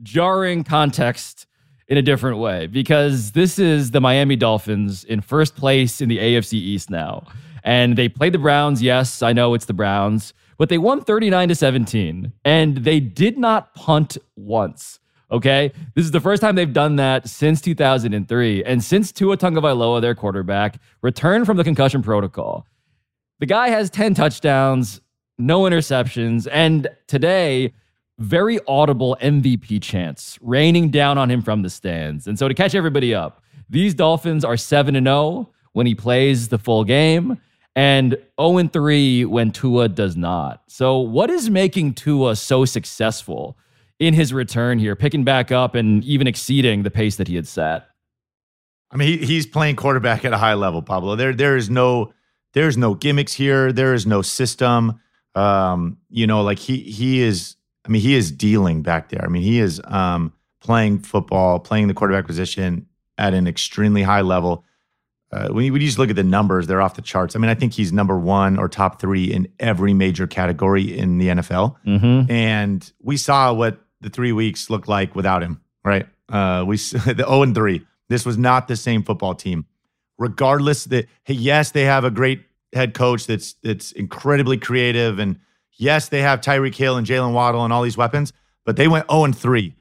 [0.04, 1.46] jarring context
[1.90, 6.18] in a different way, because this is the Miami Dolphins in first place in the
[6.18, 7.26] AFC East now.
[7.64, 8.80] And they played the Browns.
[8.80, 13.36] Yes, I know it's the Browns, but they won 39 to 17, and they did
[13.36, 15.00] not punt once.
[15.32, 15.72] Okay.
[15.94, 18.64] This is the first time they've done that since 2003.
[18.64, 22.66] And since Tua Tagovailoa, their quarterback, returned from the concussion protocol.
[23.38, 25.00] The guy has 10 touchdowns,
[25.38, 27.72] no interceptions, and today,
[28.20, 32.26] very audible MVP chants raining down on him from the stands.
[32.26, 36.48] And so to catch everybody up, these Dolphins are 7 and 0 when he plays
[36.48, 37.40] the full game
[37.74, 40.62] and 0 3 when Tua does not.
[40.68, 43.56] So, what is making Tua so successful
[43.98, 47.46] in his return here, picking back up and even exceeding the pace that he had
[47.46, 47.86] set?
[48.90, 51.16] I mean, he, he's playing quarterback at a high level, Pablo.
[51.16, 52.12] There, there is no
[52.52, 53.72] there's no gimmicks here.
[53.72, 55.00] There is no system.
[55.36, 57.56] Um, you know, like he he is.
[57.84, 59.24] I mean, he is dealing back there.
[59.24, 62.86] I mean, he is um, playing football, playing the quarterback position
[63.18, 64.64] at an extremely high level.
[65.32, 67.36] Uh, when, you, when you just look at the numbers, they're off the charts.
[67.36, 71.18] I mean, I think he's number one or top three in every major category in
[71.18, 71.76] the NFL.
[71.86, 72.30] Mm-hmm.
[72.30, 76.06] And we saw what the three weeks looked like without him, right?
[76.28, 77.86] Uh, we the 0 and 3.
[78.08, 79.66] This was not the same football team
[80.20, 85.40] regardless that hey, yes, they have a great head coach that's that's incredibly creative, and
[85.80, 88.32] yes, they have Tyreek Hill and Jaylen Waddle and all these weapons,
[88.64, 89.74] but they went 0 and 3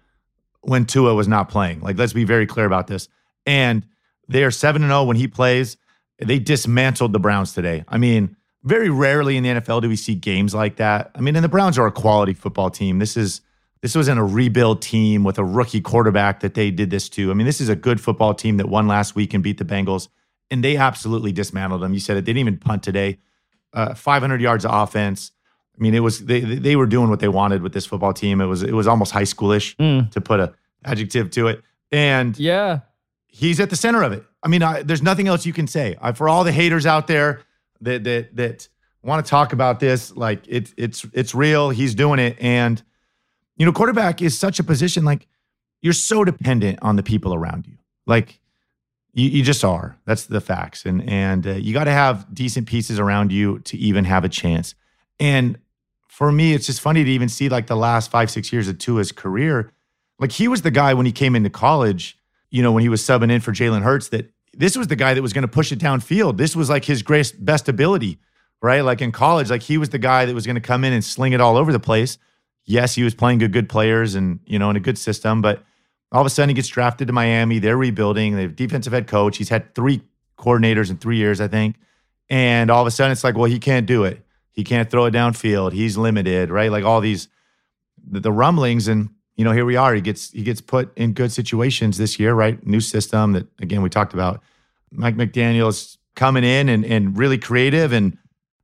[0.62, 1.81] when Tua was not playing.
[1.81, 3.07] Like, let's be very clear about this.
[3.45, 3.85] And
[4.27, 5.77] they are 7 and 0 when he plays.
[6.19, 7.85] They dismantled the Browns today.
[7.88, 11.12] I mean, very rarely in the NFL do we see games like that.
[11.15, 12.99] I mean, and the Browns are a quality football team.
[12.99, 13.41] This is
[13.81, 17.31] this wasn't a rebuild team with a rookie quarterback that they did this to.
[17.31, 19.63] I mean, this is a good football team that won last week and beat the
[19.63, 20.09] Bengals
[20.51, 21.93] and they absolutely dismantled them.
[21.93, 23.19] You said it; they didn't even punt today.
[23.73, 25.31] Uh, 500 yards of offense.
[25.79, 28.41] I mean, it was they they were doing what they wanted with this football team.
[28.41, 30.11] It was it was almost high schoolish Mm.
[30.11, 31.61] to put a adjective to it.
[31.91, 32.79] And Yeah.
[33.27, 34.23] he's at the center of it.
[34.43, 35.95] I mean, I, there's nothing else you can say.
[36.01, 37.41] I, for all the haters out there
[37.81, 38.67] that that that
[39.03, 41.69] want to talk about this, like it's it's it's real.
[41.69, 42.81] He's doing it, and
[43.55, 45.27] you know, quarterback is such a position like
[45.81, 47.77] you're so dependent on the people around you.
[48.05, 48.39] Like
[49.13, 49.97] you, you just are.
[50.05, 53.77] That's the facts, and and uh, you got to have decent pieces around you to
[53.77, 54.75] even have a chance.
[55.21, 55.57] And
[56.19, 58.77] for me, it's just funny to even see like the last five six years of
[58.77, 59.71] Tua's career.
[60.19, 62.17] Like he was the guy when he came into college,
[62.49, 65.13] you know, when he was subbing in for Jalen Hurts, that this was the guy
[65.13, 66.36] that was going to push it downfield.
[66.36, 68.19] This was like his greatest best ability,
[68.62, 68.82] right?
[68.82, 71.05] Like in college, like he was the guy that was going to come in and
[71.05, 72.17] sling it all over the place.
[72.65, 75.63] Yes, he was playing good, good players and you know in a good system, but
[76.12, 77.60] all of a sudden he gets drafted to Miami.
[77.60, 78.36] They're rebuilding.
[78.36, 79.38] They have defensive head coach.
[79.38, 80.01] He's had three
[80.38, 81.77] coordinators in three years, I think.
[82.29, 84.25] And all of a sudden it's like, well, he can't do it.
[84.51, 85.73] He can't throw it downfield.
[85.73, 86.71] He's limited, right?
[86.71, 87.27] Like all these
[88.09, 89.93] the, the rumblings and you know here we are.
[89.93, 92.65] He gets he gets put in good situations this year right?
[92.65, 94.41] New system that again we talked about.
[94.91, 98.17] Mike mcdaniel's coming in and, and really creative and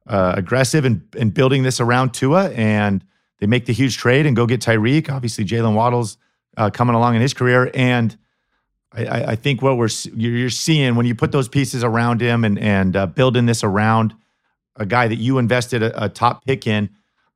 [0.08, 3.04] uh, aggressive and, and building this around tua and
[3.40, 5.10] they make the huge trade and go get tyreek.
[5.10, 6.18] Obviously jaylen waddle's
[6.58, 7.72] uh, coming along in his career.
[7.74, 8.18] And
[8.94, 12.44] I, I think what we're you're you're seeing when you put those pieces around him
[12.44, 14.16] and and uh, building this around
[14.78, 16.90] a guy that you invested a, a top pick in,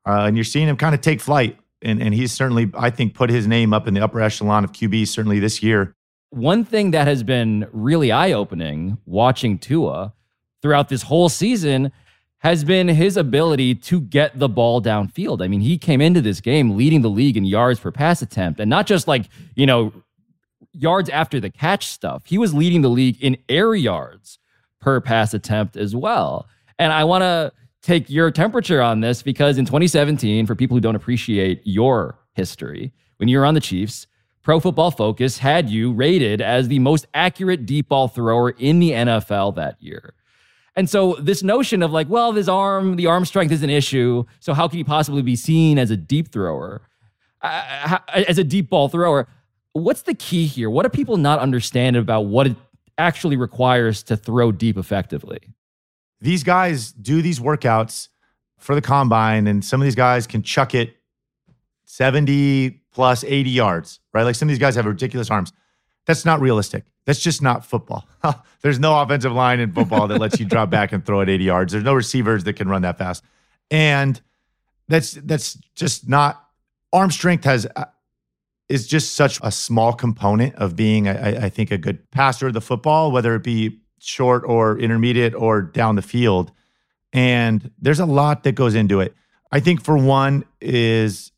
[0.05, 1.57] uh, and you're seeing him kind of take flight.
[1.81, 4.73] And and he's certainly, I think, put his name up in the upper echelon of
[4.73, 5.95] QB certainly this year.
[6.31, 10.13] One thing that has been really eye opening watching Tua
[10.61, 11.91] throughout this whole season
[12.39, 15.43] has been his ability to get the ball downfield.
[15.43, 18.59] I mean, he came into this game leading the league in yards per pass attempt,
[18.59, 19.93] and not just like, you know,
[20.73, 22.23] yards after the catch stuff.
[22.25, 24.39] He was leading the league in air yards
[24.79, 26.47] per pass attempt as well.
[26.79, 30.81] And I want to take your temperature on this because in 2017, for people who
[30.81, 34.07] don't appreciate your history, when you were on the Chiefs,
[34.41, 38.91] Pro Football Focus had you rated as the most accurate deep ball thrower in the
[38.91, 40.13] NFL that year.
[40.75, 44.23] And so this notion of like, well, this arm, the arm strength is an issue.
[44.39, 46.81] So how can he possibly be seen as a deep thrower,
[47.41, 49.27] uh, as a deep ball thrower?
[49.73, 50.69] What's the key here?
[50.69, 52.55] What do people not understand about what it
[52.97, 55.39] actually requires to throw deep effectively?
[56.21, 58.09] These guys do these workouts
[58.57, 60.95] for the combine, and some of these guys can chuck it
[61.85, 64.23] 70 plus 80 yards, right?
[64.23, 65.53] Like some of these guys have ridiculous arms.
[66.05, 66.85] That's not realistic.
[67.05, 68.07] That's just not football.
[68.61, 71.43] There's no offensive line in football that lets you drop back and throw it 80
[71.43, 71.71] yards.
[71.71, 73.23] There's no receivers that can run that fast.
[73.71, 74.19] And
[74.87, 76.43] that's that's just not
[76.91, 77.85] arm strength has uh,
[78.67, 82.53] is just such a small component of being I, I think a good passer of
[82.53, 86.51] the football, whether it be short or intermediate or down the field.
[87.13, 89.15] And there's a lot that goes into it.
[89.51, 91.31] I think for one is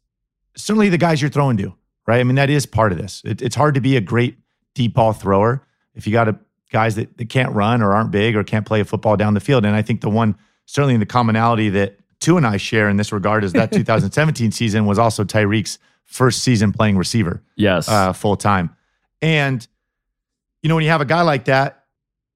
[0.56, 1.74] certainly the guys you're throwing to,
[2.06, 2.20] right?
[2.20, 3.22] I mean, that is part of this.
[3.24, 4.38] It, it's hard to be a great
[4.74, 6.38] deep ball thrower if you got a,
[6.72, 9.40] guys that, that can't run or aren't big or can't play a football down the
[9.40, 9.66] field.
[9.66, 13.12] And I think the one, certainly the commonality that Tua and I share in this
[13.12, 17.44] regard is that 2017 season was also Tyreek's first season playing receiver.
[17.56, 17.90] Yes.
[17.90, 18.76] Uh, full time.
[19.22, 19.66] And,
[20.64, 21.81] you know, when you have a guy like that,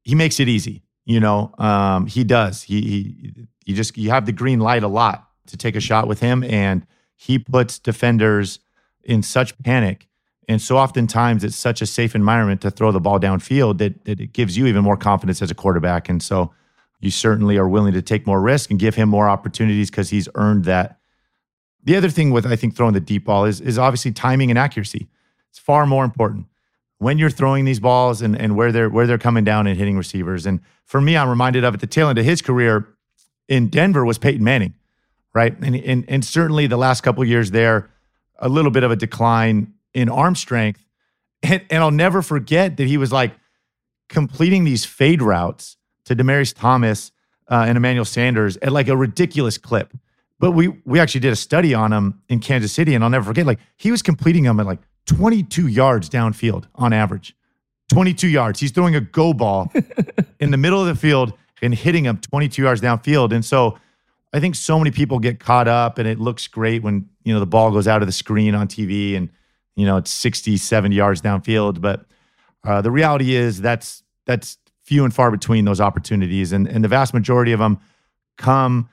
[0.06, 0.84] he makes it easy.
[1.04, 2.64] You know, um, he does.
[2.64, 6.08] He, he, you just, you have the green light a lot to take a shot
[6.08, 6.44] with him.
[6.44, 8.60] And, he puts defenders
[9.04, 10.08] in such panic.
[10.48, 14.20] And so oftentimes it's such a safe environment to throw the ball downfield that, that
[14.20, 16.08] it gives you even more confidence as a quarterback.
[16.08, 16.54] And so
[17.00, 20.30] you certainly are willing to take more risk and give him more opportunities because he's
[20.36, 21.00] earned that.
[21.84, 24.58] The other thing with I think throwing the deep ball is is obviously timing and
[24.58, 25.08] accuracy.
[25.52, 26.48] It's far more important
[26.98, 29.98] when you're throwing these balls and, and where they're where they're coming down and hitting
[29.98, 30.46] receivers.
[30.46, 32.88] And for me, I'm reminded of at the tail end of his career
[33.48, 34.74] in Denver was Peyton Manning
[35.36, 35.56] right?
[35.62, 37.92] And, and, and certainly the last couple years there,
[38.40, 40.82] a little bit of a decline in arm strength.
[41.44, 43.34] And, and I'll never forget that he was like
[44.10, 47.12] completing these fade routes to Demaryius Thomas
[47.52, 49.94] uh, and Emmanuel Sanders at like a ridiculous clip.
[50.40, 53.26] But we we actually did a study on him in Kansas City, and I'll never
[53.26, 53.46] forget.
[53.46, 57.36] Like he was completing them at like 22 yards downfield on average.
[57.90, 58.60] 22 yards.
[58.60, 59.72] He's throwing a go ball
[60.40, 63.32] in the middle of the field and hitting him 22 yards downfield.
[63.32, 63.78] And so
[64.34, 67.40] I think so many people get caught up and it looks great when, you know,
[67.40, 69.30] the ball goes out of the screen on TV and,
[69.76, 71.80] you know, it's 60, 70 yards downfield.
[71.80, 72.06] But
[72.64, 76.52] uh, the reality is that's that's few and far between those opportunities.
[76.52, 77.80] And, and the vast majority of them
[78.38, 78.90] come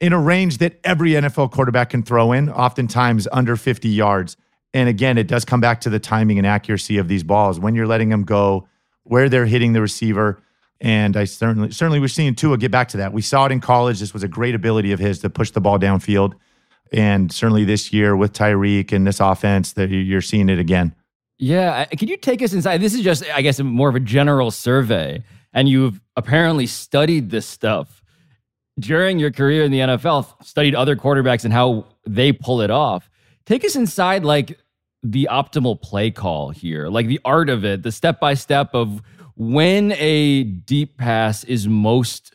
[0.00, 4.36] in a range that every NFL quarterback can throw in, oftentimes under 50 yards.
[4.72, 7.74] And again, it does come back to the timing and accuracy of these balls when
[7.74, 8.68] you're letting them go,
[9.02, 10.40] where they're hitting the receiver.
[10.80, 13.12] And I certainly, certainly, we're seeing Tua get back to that.
[13.12, 14.00] We saw it in college.
[14.00, 16.34] This was a great ability of his to push the ball downfield.
[16.92, 20.94] And certainly this year with Tyreek and this offense, that you're seeing it again.
[21.38, 21.84] Yeah.
[21.86, 22.78] Can you take us inside?
[22.80, 25.22] This is just, I guess, more of a general survey.
[25.52, 28.02] And you've apparently studied this stuff
[28.78, 33.09] during your career in the NFL, studied other quarterbacks and how they pull it off.
[33.50, 34.60] Take us inside, like,
[35.02, 39.02] the optimal play call here, like the art of it, the step by step of
[39.34, 42.34] when a deep pass is most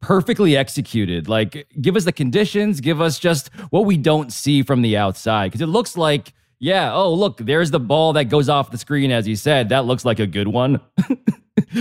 [0.00, 1.28] perfectly executed.
[1.28, 5.48] Like give us the conditions give us just what we don't see from the outside.
[5.48, 9.10] Because it looks like yeah oh look there's the ball that goes off the screen
[9.10, 9.70] as you said.
[9.70, 10.80] That looks like a good one.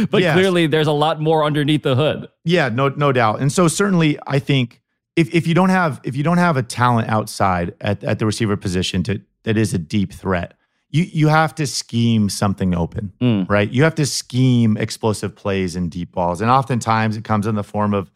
[0.09, 0.33] But yes.
[0.33, 2.27] clearly there's a lot more underneath the hood.
[2.43, 3.41] Yeah no no doubt.
[3.41, 4.81] And so certainly i think
[5.15, 8.26] if, if you don't have if you don't have a talent outside at, at the
[8.26, 10.56] receiver position to that is a deep threat
[10.93, 13.49] you you have to scheme something open, mm.
[13.49, 13.69] right?
[13.69, 17.63] You have to scheme explosive plays and deep balls, and oftentimes it comes in the
[17.63, 18.10] form of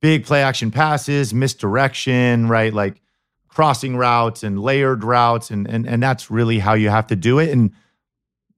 [0.00, 2.72] big play action passes, misdirection, right?
[2.72, 3.02] Like
[3.48, 7.40] crossing routes and layered routes, and and and that's really how you have to do
[7.40, 7.50] it.
[7.50, 7.72] And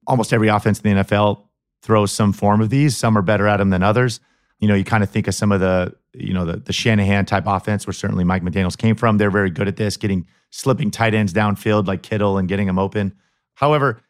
[0.05, 1.41] almost every offense in the NFL
[1.81, 2.95] throws some form of these.
[2.95, 4.19] Some are better at them than others.
[4.59, 7.25] You know, you kind of think of some of the you know the the Shanahan
[7.25, 9.17] type offense, where certainly Mike McDaniel's came from.
[9.17, 12.77] They're very good at this, getting slipping tight ends downfield like Kittle and getting them
[12.77, 13.13] open.
[13.55, 14.01] However,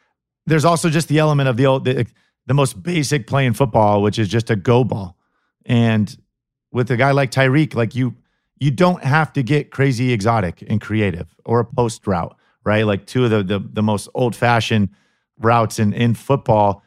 [0.46, 2.06] there's also just the element of the old, the,
[2.46, 5.18] the most basic play in football, which is just a go ball.
[5.66, 6.16] And
[6.72, 8.16] with a guy like Tyreek, like you,
[8.60, 12.36] you don't have to get crazy exotic and creative or a post route,
[12.66, 12.86] right?
[12.86, 14.90] Like two of the the, the most old fashioned
[15.40, 16.84] routes in in football.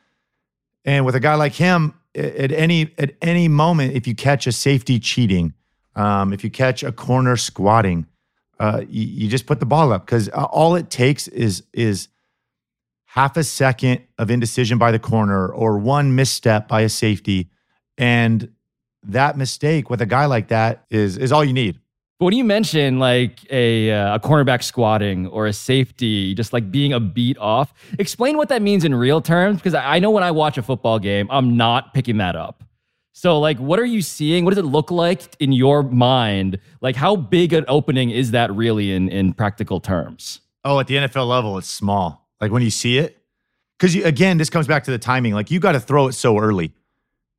[0.85, 4.53] And with a guy like him, at any at any moment, if you catch a
[4.53, 5.53] safety cheating,
[5.95, 8.07] um, if you catch a corner squatting,
[8.59, 12.09] uh, you, you just put the ball up because all it takes is is
[13.05, 17.51] half a second of indecision by the corner or one misstep by a safety,
[17.99, 18.53] and
[19.03, 21.79] that mistake with a guy like that is is all you need.
[22.19, 26.71] But when you mention like a uh, a cornerback squatting or a safety just like
[26.71, 30.25] being a beat off, explain what that means in real terms because I know when
[30.25, 32.65] I watch a football game, I'm not picking that up.
[33.13, 34.45] So like what are you seeing?
[34.45, 36.59] What does it look like in your mind?
[36.81, 40.41] Like how big an opening is that really in in practical terms?
[40.65, 42.27] Oh, at the NFL level, it's small.
[42.41, 43.19] Like when you see it,
[43.79, 45.35] because again, this comes back to the timing.
[45.35, 46.73] Like you got to throw it so early,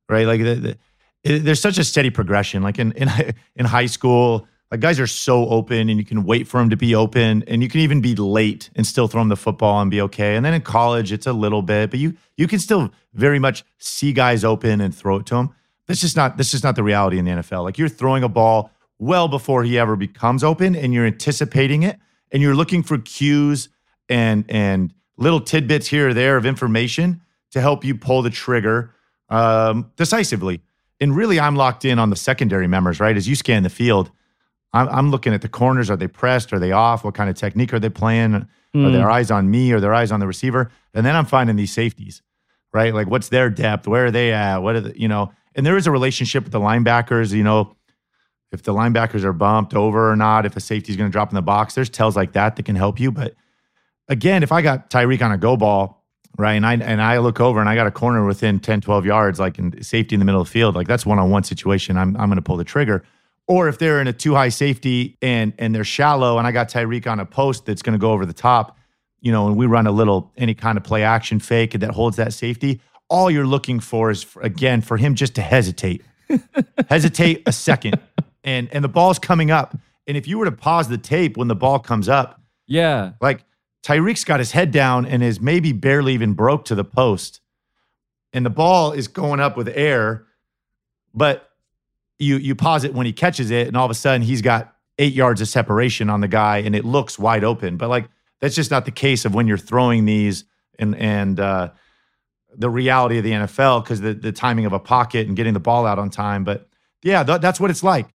[0.08, 0.26] right?
[0.26, 0.78] Like the, the,
[1.24, 2.62] it, there's such a steady progression.
[2.62, 3.10] Like in in
[3.56, 6.76] in high school like guys are so open and you can wait for them to
[6.76, 9.90] be open and you can even be late and still throw them the football and
[9.90, 10.36] be okay.
[10.36, 13.64] And then in college, it's a little bit, but you you can still very much
[13.78, 15.54] see guys open and throw it to them.
[15.86, 17.64] That's just not that's just not the reality in the NFL.
[17.64, 21.98] Like you're throwing a ball well before he ever becomes open and you're anticipating it
[22.30, 23.70] and you're looking for cues
[24.08, 28.94] and and little tidbits here or there of information to help you pull the trigger
[29.30, 30.60] um, decisively.
[31.00, 33.16] And really, I'm locked in on the secondary members, right?
[33.16, 34.10] As you scan the field,
[34.72, 35.90] I'm, I'm looking at the corners.
[35.90, 36.52] Are they pressed?
[36.52, 37.04] Are they off?
[37.04, 38.46] What kind of technique are they playing?
[38.74, 38.86] Mm.
[38.86, 39.12] Are their hmm.
[39.12, 39.72] eyes on me?
[39.72, 40.70] Are their eyes on the receiver?
[40.94, 42.22] And then I'm finding these safeties,
[42.72, 42.92] right?
[42.92, 43.88] Like, what's their depth?
[43.88, 44.58] Where are they at?
[44.58, 45.32] What are the, you know?
[45.54, 47.32] And there is a relationship with the linebackers.
[47.32, 47.76] You know,
[48.52, 51.30] if the linebackers are bumped over or not, if a safety is going to drop
[51.30, 53.10] in the box, there's tells like that that can help you.
[53.10, 53.34] But
[54.08, 56.04] again, if I got Tyreek on a go ball,
[56.36, 59.06] right, and I and I look over and I got a corner within 10, 12
[59.06, 61.42] yards, like in safety in the middle of the field, like that's one on one
[61.42, 61.96] situation.
[61.96, 63.02] I'm I'm going to pull the trigger.
[63.48, 66.68] Or if they're in a two high safety and and they're shallow, and I got
[66.68, 68.76] Tyreek on a post that's going to go over the top,
[69.20, 72.18] you know, and we run a little any kind of play action fake that holds
[72.18, 72.80] that safety.
[73.08, 76.04] All you're looking for is for, again for him just to hesitate,
[76.90, 77.98] hesitate a second,
[78.44, 79.76] and and the ball's coming up.
[80.06, 83.44] And if you were to pause the tape when the ball comes up, yeah, like
[83.82, 87.40] Tyreek's got his head down and is maybe barely even broke to the post,
[88.34, 90.26] and the ball is going up with air,
[91.14, 91.47] but
[92.18, 94.74] you you pause it when he catches it, and all of a sudden he's got
[94.98, 97.76] eight yards of separation on the guy, and it looks wide open.
[97.76, 98.08] But like
[98.40, 100.44] that's just not the case of when you're throwing these
[100.78, 101.70] and and uh,
[102.56, 105.60] the reality of the NFL because the the timing of a pocket and getting the
[105.60, 106.44] ball out on time.
[106.44, 106.68] But
[107.02, 108.08] yeah, th- that's what it's like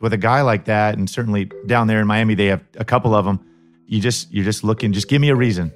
[0.00, 3.14] with a guy like that, and certainly down there in Miami, they have a couple
[3.14, 3.44] of them.
[3.86, 4.92] You just you're just looking.
[4.92, 5.72] Just give me a reason,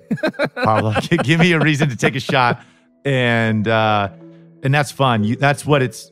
[0.54, 0.94] Pablo.
[1.24, 2.62] give me a reason to take a shot,
[3.04, 4.10] and uh,
[4.62, 5.24] and that's fun.
[5.24, 6.10] You, that's what it's.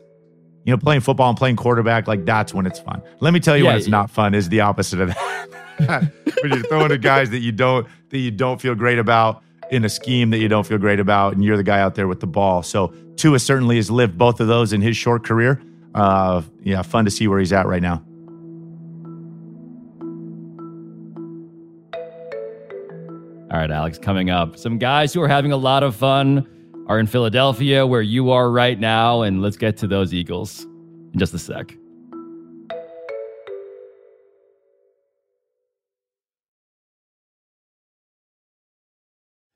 [0.64, 3.02] You know, playing football and playing quarterback, like that's when it's fun.
[3.20, 3.92] Let me tell you yeah, when it's yeah.
[3.92, 5.48] not fun is the opposite of that.
[6.42, 9.86] when you're throwing to guys that you don't that you don't feel great about in
[9.86, 12.20] a scheme that you don't feel great about, and you're the guy out there with
[12.20, 12.62] the ball.
[12.62, 15.62] So Tua certainly has lived both of those in his short career.
[15.94, 18.02] Uh, yeah, fun to see where he's at right now.
[23.52, 26.46] All right, Alex, coming up, some guys who are having a lot of fun
[26.90, 29.22] are in Philadelphia, where you are right now.
[29.22, 31.76] And let's get to those Eagles in just a sec.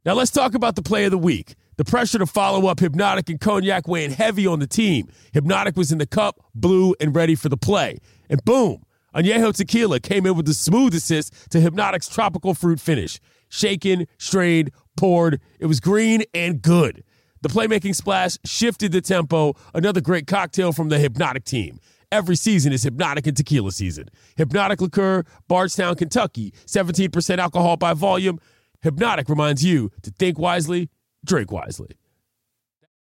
[0.04, 1.56] Now let's talk about the play of the week.
[1.76, 5.08] The pressure to follow up Hypnotic and Cognac weighing heavy on the team.
[5.32, 7.98] Hypnotic was in the cup, blue, and ready for the play.
[8.30, 13.18] And boom, Añejo Tequila came in with the smooth assist to Hypnotic's tropical fruit finish.
[13.48, 15.40] Shaken, strained, poured.
[15.58, 17.02] It was green and good.
[17.44, 19.54] The playmaking splash shifted the tempo.
[19.74, 21.78] Another great cocktail from the Hypnotic team.
[22.10, 24.08] Every season is Hypnotic and Tequila season.
[24.34, 28.40] Hypnotic Liqueur, Bardstown, Kentucky, 17% alcohol by volume.
[28.80, 30.88] Hypnotic reminds you to think wisely,
[31.22, 31.98] drink wisely.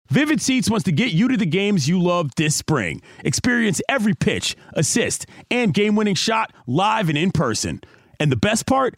[0.09, 3.01] Vivid Seats wants to get you to the games you love this spring.
[3.23, 7.79] Experience every pitch, assist, and game winning shot live and in person.
[8.19, 8.97] And the best part?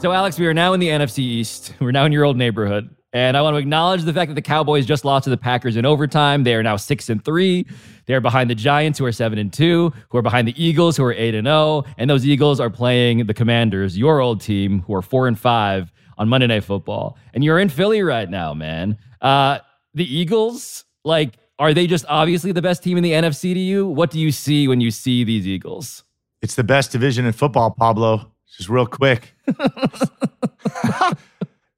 [0.00, 1.74] So, Alex, we are now in the NFC East.
[1.80, 2.88] We're now in your old neighborhood.
[3.12, 5.76] And I want to acknowledge the fact that the Cowboys just lost to the Packers
[5.76, 6.42] in overtime.
[6.42, 7.66] They are now six and three.
[8.06, 11.04] They're behind the Giants, who are seven and two, who are behind the Eagles, who
[11.04, 11.54] are eight and zero.
[11.54, 11.84] Oh.
[11.98, 15.92] And those Eagles are playing the Commanders, your old team, who are four and five
[16.16, 17.18] on Monday Night Football.
[17.34, 18.96] And you're in Philly right now, man.
[19.20, 19.58] Uh,
[19.92, 23.86] the Eagles, like, are they just obviously the best team in the NFC to you?
[23.86, 26.04] What do you see when you see these Eagles?
[26.40, 28.32] It's the best division in football, Pablo.
[28.60, 29.34] Just real quick.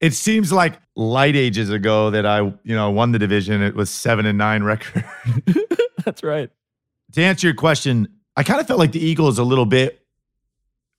[0.01, 3.61] it seems like light ages ago that I, you know, won the division.
[3.61, 5.05] It was seven and nine record.
[6.03, 6.49] That's right.
[7.13, 10.05] to answer your question, I kind of felt like the Eagles a little bit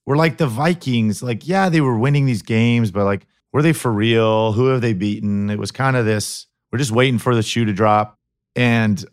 [0.06, 1.22] were like the Vikings.
[1.22, 4.52] Like, yeah, they were winning these games, but like, were they for real?
[4.52, 5.50] Who have they beaten?
[5.50, 8.18] It was kind of this, we're just waiting for the shoe to drop.
[8.56, 9.04] And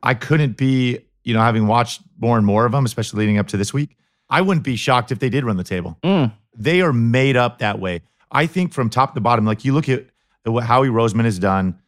[0.00, 3.48] I couldn't be, you know, having watched more and more of them, especially leading up
[3.48, 3.96] to this week,
[4.30, 5.98] I wouldn't be shocked if they did run the table.
[6.04, 6.32] Mm.
[6.56, 8.02] They are made up that way.
[8.30, 10.06] I think from top to bottom, like you look at
[10.44, 11.78] what Howie Roseman has done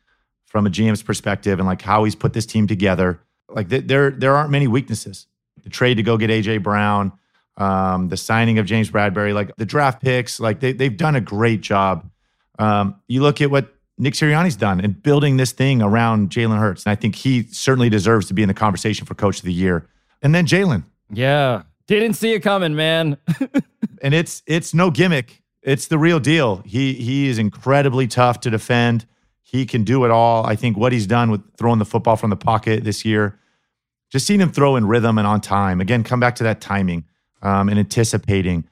[0.44, 4.10] from a GM's perspective and like how he's put this team together, like th- there
[4.10, 5.26] there aren't many weaknesses.
[5.62, 7.12] The trade to go get AJ Brown,
[7.56, 11.20] um, the signing of James Bradberry, like the draft picks, like they they've done a
[11.20, 12.10] great job.
[12.58, 16.84] Um, you look at what Nick Sirianni's done in building this thing around Jalen Hurts,
[16.84, 19.52] and I think he certainly deserves to be in the conversation for Coach of the
[19.52, 19.86] Year.
[20.22, 21.62] And then Jalen, Yeah.
[21.86, 23.18] Didn't see it coming, man.
[24.02, 25.42] and it's it's no gimmick.
[25.62, 26.62] It's the real deal.
[26.64, 29.06] He he is incredibly tough to defend.
[29.42, 30.46] He can do it all.
[30.46, 33.38] I think what he's done with throwing the football from the pocket this year,
[34.10, 35.80] just seeing him throw in rhythm and on time.
[35.80, 37.04] Again, come back to that timing
[37.42, 38.64] um, and anticipating.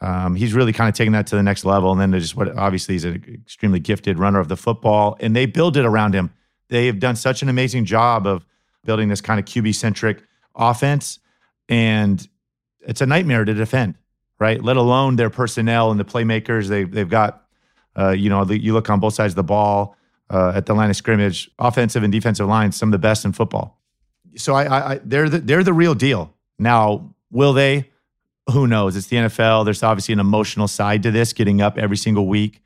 [0.00, 1.92] Um, he's really kind of taking that to the next level.
[1.92, 5.46] And then just what obviously he's an extremely gifted runner of the football, and they
[5.46, 6.32] build it around him.
[6.68, 8.46] They have done such an amazing job of
[8.84, 10.22] building this kind of QB centric
[10.54, 11.18] offense,
[11.68, 12.26] and
[12.86, 13.94] it's a nightmare to defend,
[14.38, 14.62] right?
[14.62, 16.68] Let alone their personnel and the playmakers.
[16.68, 17.46] They they've got,
[17.98, 19.96] uh, you know, you look on both sides of the ball
[20.30, 23.32] uh, at the line of scrimmage, offensive and defensive lines, some of the best in
[23.32, 23.78] football.
[24.36, 26.34] So I, I, I they're the, they're the real deal.
[26.58, 27.90] Now, will they?
[28.52, 28.96] Who knows?
[28.96, 29.64] It's the NFL.
[29.64, 32.60] There's obviously an emotional side to this, getting up every single week,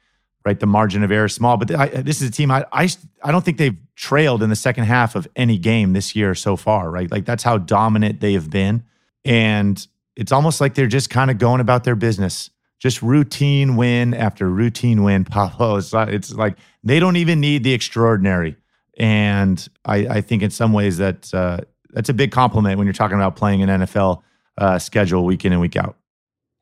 [0.44, 0.58] right?
[0.58, 2.50] The margin of error is small, but I, this is a team.
[2.50, 2.88] I, I
[3.22, 6.56] I don't think they've trailed in the second half of any game this year so
[6.56, 7.10] far, right?
[7.10, 8.84] Like that's how dominant they have been,
[9.24, 9.86] and
[10.16, 14.48] it's almost like they're just kind of going about their business, just routine win after
[14.48, 15.24] routine win.
[15.24, 18.56] Pablo, it's like, it's like they don't even need the extraordinary,
[18.98, 21.58] and I, I think in some ways that uh,
[21.90, 24.22] that's a big compliment when you're talking about playing an NFL
[24.58, 25.96] uh, schedule week in and week out.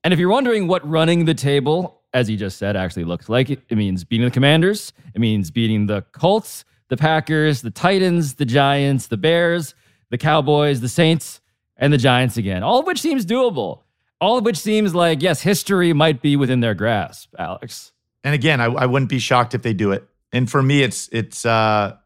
[0.04, 3.50] And if you're wondering what running the table, as he just said, actually looks like,
[3.50, 8.44] it means beating the Commanders, it means beating the Colts, the Packers, the Titans, the
[8.44, 9.74] Giants, the Bears,
[10.10, 11.40] the Cowboys, the Saints,
[11.76, 12.62] and the Giants again.
[12.62, 13.80] All of which seems doable.
[14.20, 17.92] All of which seems like, yes, history might be within their grasp, Alex.
[18.22, 20.06] And again, I, I wouldn't be shocked if they do it.
[20.32, 21.96] And for me, it's it's uh,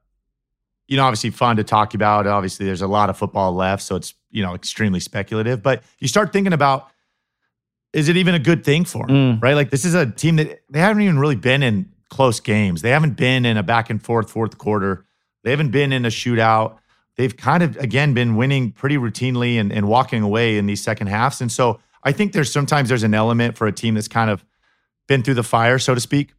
[0.88, 2.26] you know obviously fun to talk about.
[2.26, 5.62] Obviously, there's a lot of football left, so it's you know extremely speculative.
[5.62, 6.88] But you start thinking about
[7.92, 9.42] is it even a good thing for them, Mm.
[9.42, 9.54] right?
[9.54, 12.82] Like this is a team that they haven't even really been in close games.
[12.82, 15.04] They haven't been in a back and forth fourth quarter.
[15.44, 16.78] They haven't been in a shootout.
[17.16, 21.06] They've kind of again been winning pretty routinely and, and walking away in these second
[21.08, 21.40] halves.
[21.40, 24.44] And so I think there's sometimes there's an element for a team that's kind of
[25.06, 26.34] been through the fire, so to speak.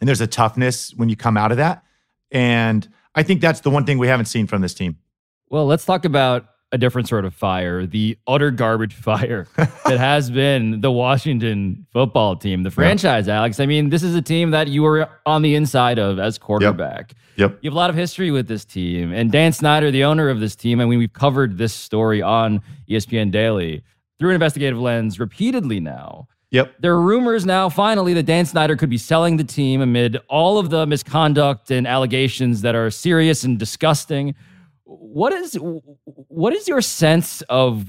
[0.00, 1.82] And there's a toughness when you come out of that.
[2.30, 4.98] And I think that's the one thing we haven't seen from this team.
[5.50, 10.30] Well, let's talk about a different sort of fire, the utter garbage fire that has
[10.30, 13.60] been the Washington football team, the franchise, Alex.
[13.60, 17.14] I mean, this is a team that you were on the inside of as quarterback.
[17.36, 17.58] Yep.
[17.62, 19.12] You have a lot of history with this team.
[19.12, 22.60] And Dan Snyder, the owner of this team, I mean, we've covered this story on
[22.88, 23.82] ESPN Daily
[24.18, 26.26] through an investigative lens repeatedly now.
[26.50, 26.76] Yep.
[26.80, 30.58] There are rumors now, finally, that Dan Snyder could be selling the team amid all
[30.58, 34.34] of the misconduct and allegations that are serious and disgusting.
[34.90, 37.84] What is what is your sense of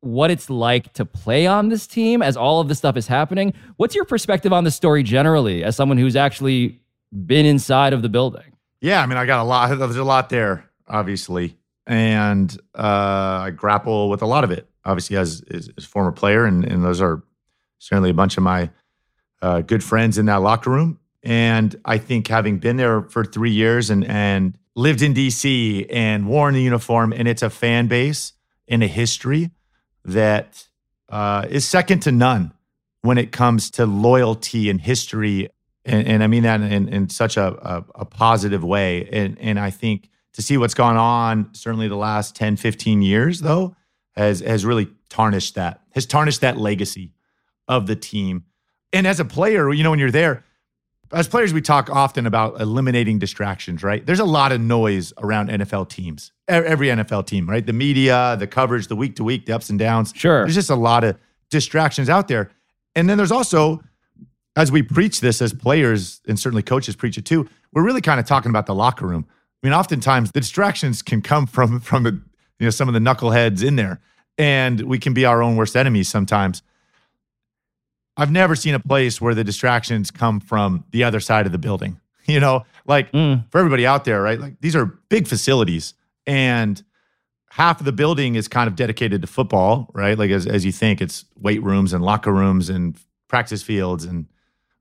[0.00, 3.54] what it's like to play on this team as all of this stuff is happening?
[3.78, 6.80] What's your perspective on the story generally, as someone who's actually
[7.24, 8.52] been inside of the building?
[8.82, 9.74] Yeah, I mean, I got a lot.
[9.74, 11.56] There's a lot there, obviously,
[11.86, 14.68] and uh, I grapple with a lot of it.
[14.84, 17.22] Obviously, as as, former player, and and those are
[17.78, 18.68] certainly a bunch of my
[19.40, 20.98] uh, good friends in that locker room.
[21.22, 26.26] And I think having been there for three years and and lived in DC and
[26.28, 28.32] worn the uniform, and it's a fan base
[28.68, 29.50] and a history
[30.04, 30.66] that
[31.08, 32.52] uh, is second to none
[33.02, 35.48] when it comes to loyalty and history
[35.84, 39.08] and, and I mean that in, in such a, a, a positive way.
[39.10, 43.40] And, and I think to see what's gone on, certainly the last 10, 15 years,
[43.40, 43.76] though,
[44.12, 47.12] has, has really tarnished that, has tarnished that legacy
[47.66, 48.44] of the team.
[48.92, 50.44] And as a player, you know, when you're there,
[51.12, 54.04] as players, we talk often about eliminating distractions, right?
[54.04, 57.64] There's a lot of noise around NFL teams, every NFL team, right?
[57.64, 60.12] The media, the coverage, the week to week, the ups and downs.
[60.14, 60.44] Sure.
[60.44, 61.18] There's just a lot of
[61.50, 62.50] distractions out there.
[62.94, 63.82] And then there's also
[64.56, 68.18] as we preach this as players and certainly coaches preach it too, we're really kind
[68.18, 69.26] of talking about the locker room.
[69.62, 72.12] I mean, oftentimes the distractions can come from from the
[72.58, 74.00] you know some of the knuckleheads in there,
[74.38, 76.62] and we can be our own worst enemies sometimes.
[78.20, 81.58] I've never seen a place where the distractions come from the other side of the
[81.58, 81.98] building.
[82.26, 83.50] You know, like Mm.
[83.50, 84.38] for everybody out there, right?
[84.38, 85.94] Like these are big facilities,
[86.26, 86.80] and
[87.50, 90.16] half of the building is kind of dedicated to football, right?
[90.16, 92.96] Like as as you think, it's weight rooms and locker rooms and
[93.26, 94.26] practice fields and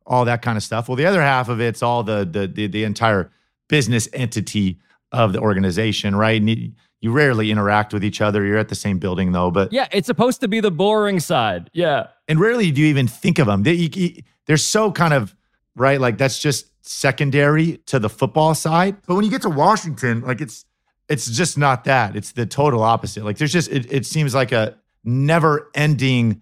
[0.05, 0.87] all that kind of stuff.
[0.89, 3.31] Well, the other half of it's all the the the, the entire
[3.67, 4.77] business entity
[5.11, 6.39] of the organization, right?
[6.39, 6.71] And you,
[7.01, 8.45] you rarely interact with each other.
[8.45, 11.69] You're at the same building though, but Yeah, it's supposed to be the boring side.
[11.73, 12.07] Yeah.
[12.29, 13.63] And rarely do you even think of them.
[13.63, 15.35] They, they're so kind of
[15.75, 18.97] right, like that's just secondary to the football side.
[19.07, 20.63] But when you get to Washington, like it's
[21.09, 22.15] it's just not that.
[22.15, 23.25] It's the total opposite.
[23.25, 26.41] Like there's just it, it seems like a never ending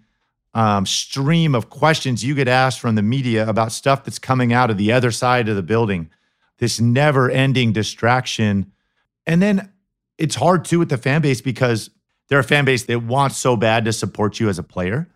[0.54, 4.70] um, stream of questions you get asked from the media about stuff that's coming out
[4.70, 6.10] of the other side of the building.
[6.58, 8.74] This never ending distraction,
[9.26, 9.72] and then
[10.18, 11.92] it's hard too with the fan base because
[12.28, 15.08] they're a fan base that wants so bad to support you as a player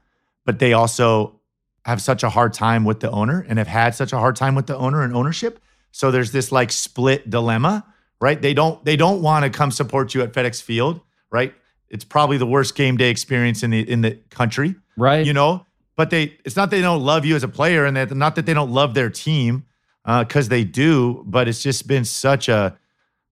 [0.45, 1.39] but they also
[1.85, 4.53] have such a hard time with the owner and have had such a hard time
[4.55, 5.59] with the owner and ownership.
[5.91, 7.85] So there's this like split dilemma,
[8.19, 8.39] right?
[8.41, 11.53] They don't they don't want to come support you at FedEx Field, right?
[11.89, 15.25] It's probably the worst game day experience in the in the country, Right.
[15.25, 15.65] you know.
[15.97, 18.35] But they it's not that they don't love you as a player, and that not
[18.35, 19.65] that they don't love their team,
[20.05, 21.23] uh, because they do.
[21.27, 22.77] But it's just been such a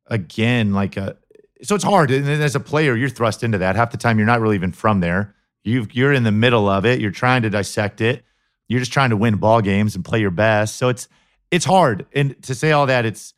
[0.08, 1.18] again like a
[1.62, 2.12] so it's hard.
[2.12, 3.76] And then as a player, you're thrust into that.
[3.76, 5.36] Half the time, you're not really even from there.
[5.70, 7.00] You you're in the middle of it.
[7.00, 8.24] You're trying to dissect it.
[8.68, 10.76] You're just trying to win ball games and play your best.
[10.76, 11.08] So it's
[11.52, 12.06] it's hard.
[12.14, 13.34] And to say all that, it's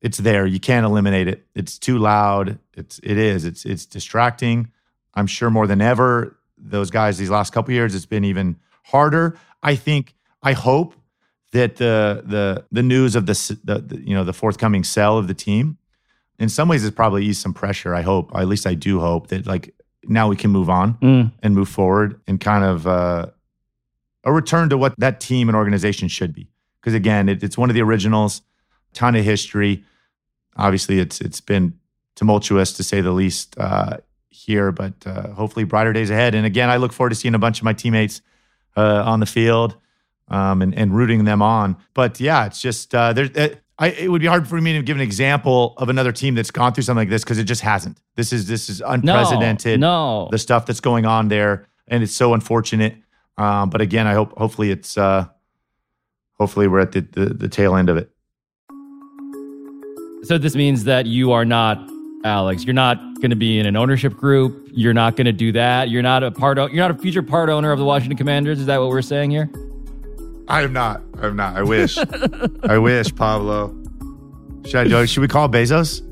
[0.00, 0.46] it's there.
[0.46, 1.46] You can't eliminate it.
[1.54, 2.58] It's too loud.
[2.74, 3.44] It's it is.
[3.44, 4.70] It's it's distracting.
[5.14, 6.36] I'm sure more than ever.
[6.56, 9.38] Those guys these last couple years, it's been even harder.
[9.62, 10.14] I think.
[10.40, 10.94] I hope
[11.52, 15.28] that the the the news of the, the, the you know the forthcoming sell of
[15.28, 15.78] the team
[16.38, 19.28] in some ways it's probably eased some pressure i hope at least i do hope
[19.28, 19.74] that like
[20.08, 21.32] now we can move on Mm.
[21.42, 23.26] and move forward and kind of uh,
[24.24, 26.48] a return to what that team and organization should be
[26.80, 28.42] because again it, it's one of the originals
[28.94, 29.84] ton of history
[30.56, 31.74] obviously it's it's been
[32.16, 33.96] tumultuous to say the least uh,
[34.30, 37.38] here but uh, hopefully brighter days ahead and again i look forward to seeing a
[37.38, 38.20] bunch of my teammates
[38.76, 39.76] uh, on the field
[40.28, 41.74] um, and, and rooting them on.
[41.94, 43.60] But yeah, it's just uh, there.
[43.80, 46.50] I, it would be hard for me to give an example of another team that's
[46.50, 48.00] gone through something like this because it just hasn't.
[48.16, 48.86] This is this is No.
[48.88, 49.78] unprecedented.
[49.78, 50.28] No.
[50.32, 52.96] The stuff that's going on there, and it's so unfortunate.
[53.36, 55.26] Um, but again, I hope hopefully it's uh,
[56.40, 58.10] hopefully we're at the, the the tail end of it.
[60.24, 61.78] So this means that you are not
[62.24, 62.64] Alex.
[62.64, 64.68] You're not going to be in an ownership group.
[64.72, 65.88] You're not going to do that.
[65.88, 66.58] You're not a part.
[66.58, 68.58] O- you're not a future part owner of the Washington Commanders.
[68.58, 69.48] Is that what we're saying here?
[70.48, 71.02] I am not.
[71.20, 71.56] I'm not.
[71.56, 71.98] I wish.
[72.64, 73.74] I wish, Pablo.
[74.66, 76.02] Should I, should we call Bezos?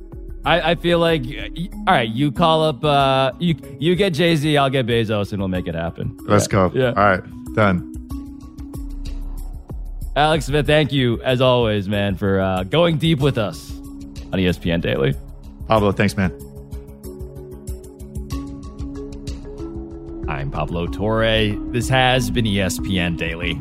[0.45, 4.57] I, I feel like, all right, you call up, uh, you you get Jay Z,
[4.57, 6.17] I'll get Bezos, and we'll make it happen.
[6.23, 6.49] Let's Yeah.
[6.53, 6.71] go.
[6.75, 6.87] Yeah.
[6.89, 7.23] All right,
[7.55, 7.93] done.
[10.15, 14.81] Alex Smith, thank you as always, man, for uh, going deep with us on ESPN
[14.81, 15.15] Daily.
[15.67, 16.31] Pablo, thanks, man.
[20.29, 21.55] I'm Pablo Torre.
[21.73, 23.61] This has been ESPN Daily,